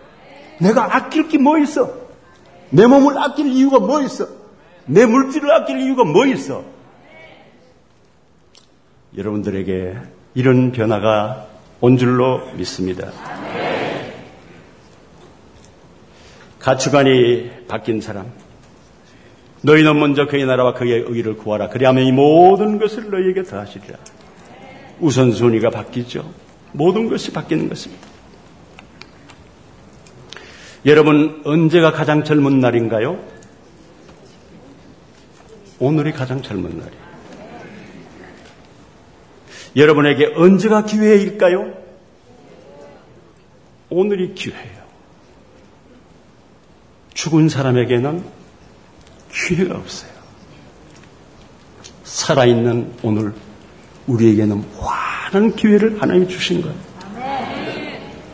내가 0.61 0.95
아낄 0.95 1.27
게 1.27 1.37
뭐 1.37 1.57
있어? 1.59 1.93
내 2.69 2.87
몸을 2.87 3.17
아낄 3.17 3.47
이유가 3.47 3.79
뭐 3.79 4.01
있어? 4.01 4.27
내 4.85 5.05
물질을 5.05 5.51
아낄 5.51 5.79
이유가 5.79 6.03
뭐 6.03 6.25
있어? 6.25 6.63
여러분들에게 9.17 9.95
이런 10.33 10.71
변화가 10.71 11.47
온 11.81 11.97
줄로 11.97 12.41
믿습니다. 12.55 13.11
가치관이 16.59 17.67
바뀐 17.67 18.01
사람, 18.01 18.31
너희는 19.61 19.99
먼저 19.99 20.27
그의 20.27 20.45
나라와 20.45 20.73
그의 20.73 21.05
의를 21.07 21.37
구하라. 21.37 21.69
그리하면 21.69 22.03
이 22.05 22.11
모든 22.11 22.77
것을 22.77 23.09
너희에게 23.09 23.43
더하시리라. 23.43 23.97
우선순위가 24.99 25.69
바뀌죠. 25.71 26.31
모든 26.71 27.09
것이 27.09 27.31
바뀌는 27.31 27.69
것입니다. 27.69 28.05
여러분, 30.85 31.41
언제가 31.45 31.91
가장 31.91 32.23
젊은 32.23 32.59
날인가요? 32.59 33.19
오늘이 35.79 36.11
가장 36.11 36.41
젊은 36.41 36.77
날이에요. 36.77 37.05
여러분에게 39.75 40.33
언제가 40.35 40.85
기회일까요? 40.85 41.73
오늘이 43.89 44.33
기회예요. 44.35 44.85
죽은 47.13 47.49
사람에게는 47.49 48.23
기회가 49.35 49.75
없어요. 49.75 50.11
살아있는 52.03 52.93
오늘 53.03 53.33
우리에게는 54.07 54.63
많은 54.81 55.55
기회를 55.55 56.01
하나님이 56.01 56.27
주신 56.27 56.61
거예요. 56.61 56.75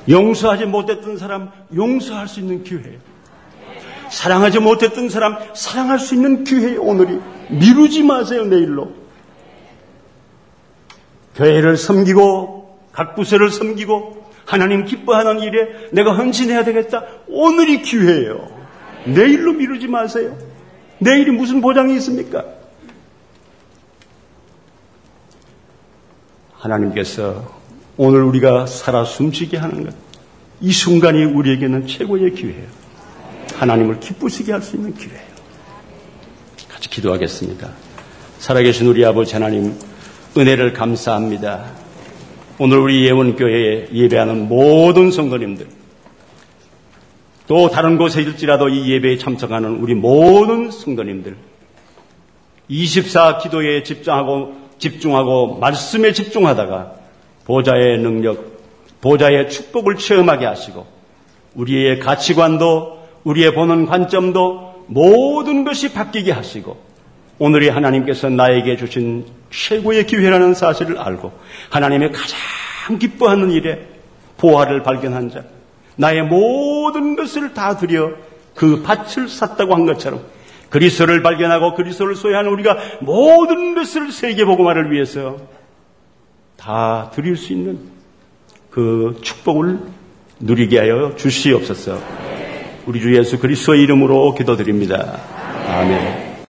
용서하지 0.08 0.66
못했던 0.66 1.18
사람 1.18 1.52
용서할 1.74 2.28
수 2.28 2.40
있는 2.40 2.64
기회예요. 2.64 3.00
사랑하지 4.10 4.60
못했던 4.60 5.10
사람 5.10 5.38
사랑할 5.56 6.00
수 6.00 6.16
있는 6.16 6.44
기회예요. 6.44 6.82
오늘이 6.82 7.20
미루지 7.50 8.04
마세요. 8.04 8.46
내일로. 8.46 8.92
교회를 11.36 11.78
섬기고 11.78 12.90
각 12.92 13.16
부서를 13.16 13.50
섬기고 13.50 14.30
하나님 14.46 14.84
기뻐하는 14.84 15.40
일에 15.40 15.90
내가 15.92 16.14
헌신해야 16.14 16.66
되겠다. 16.66 17.06
오늘이 17.28 17.82
기회예요. 17.82 18.50
내일로 19.06 19.54
미루지 19.54 19.88
마세요. 19.88 20.38
내일이 21.02 21.32
무슨 21.32 21.62
보장이 21.62 21.96
있습니까? 21.96 22.46
하나님께서 26.54 27.60
오늘 27.98 28.22
우리가 28.22 28.68
살아 28.68 29.04
숨쉬게 29.04 29.58
하는 29.58 29.84
것, 29.84 29.96
이 30.62 30.72
순간이 30.72 31.24
우리에게는 31.26 31.88
최고의 31.88 32.36
기회예요. 32.36 32.68
하나님을 33.56 34.00
기쁘시게 34.00 34.52
할 34.52 34.62
수 34.62 34.76
있는 34.76 34.94
기회예요. 34.94 35.32
같이 36.70 36.88
기도하겠습니다. 36.88 37.70
살아계신 38.38 38.86
우리 38.86 39.04
아버지 39.04 39.34
하나님, 39.34 39.74
은혜를 40.38 40.74
감사합니다. 40.74 41.66
오늘 42.60 42.78
우리 42.78 43.08
예원교회에 43.08 43.88
예배하는 43.92 44.48
모든 44.48 45.10
성도님들, 45.10 45.68
또 47.52 47.68
다른 47.68 47.98
곳에 47.98 48.22
있을지라도 48.22 48.70
이 48.70 48.94
예배에 48.94 49.18
참석하는 49.18 49.82
우리 49.82 49.94
모든 49.94 50.72
성도님들 50.72 51.36
24 52.70 53.40
기도에 53.40 53.84
집중하고 53.84 54.56
집중하고 54.78 55.58
말씀에 55.60 56.14
집중하다가 56.14 56.94
보좌의 57.44 57.98
능력, 57.98 58.62
보좌의 59.02 59.50
축복을 59.50 59.98
체험하게 59.98 60.46
하시고 60.46 60.88
우리의 61.56 62.00
가치관도 62.00 63.00
우리의 63.26 63.54
보는 63.54 63.86
관점도 63.86 64.86
모든 64.88 65.66
것이 65.66 65.92
바뀌게 65.92 66.32
하시고 66.32 66.82
오늘이 67.38 67.68
하나님께서 67.68 68.30
나에게 68.30 68.78
주신 68.78 69.26
최고의 69.50 70.08
기회라는 70.08 70.54
사실을 70.54 70.98
알고 70.98 71.34
하나님의 71.70 72.14
가장 72.14 72.98
기뻐하는 72.98 73.52
일에 73.52 73.88
보화를 74.38 74.84
발견한 74.84 75.30
자 75.30 75.44
나의 75.96 76.24
모든 76.24 77.16
것을 77.16 77.54
다 77.54 77.78
드려 77.78 78.12
그 78.56 78.82
밭을 78.84 79.30
샀다고 79.30 79.76
한 79.76 79.86
것처럼 79.86 80.22
그리스도를 80.70 81.22
발견하고 81.22 81.76
그리스도를 81.76 82.16
소유하는 82.16 82.50
우리가 82.52 82.78
모든 83.02 83.76
것을 83.76 84.12
세계 84.12 84.46
복음화를 84.46 84.92
위해서 84.92 85.38
다 86.58 87.12
드릴 87.14 87.36
수 87.36 87.54
있는 87.54 87.80
그 88.70 89.20
축복을 89.22 89.80
누리게 90.40 90.80
하여 90.80 91.14
주시옵소서. 91.16 92.00
우리 92.86 93.00
주 93.02 93.16
예수 93.16 93.38
그리스도의 93.38 93.84
이름으로 93.84 94.34
기도드립니다. 94.34 95.20
아멘. 95.68 96.31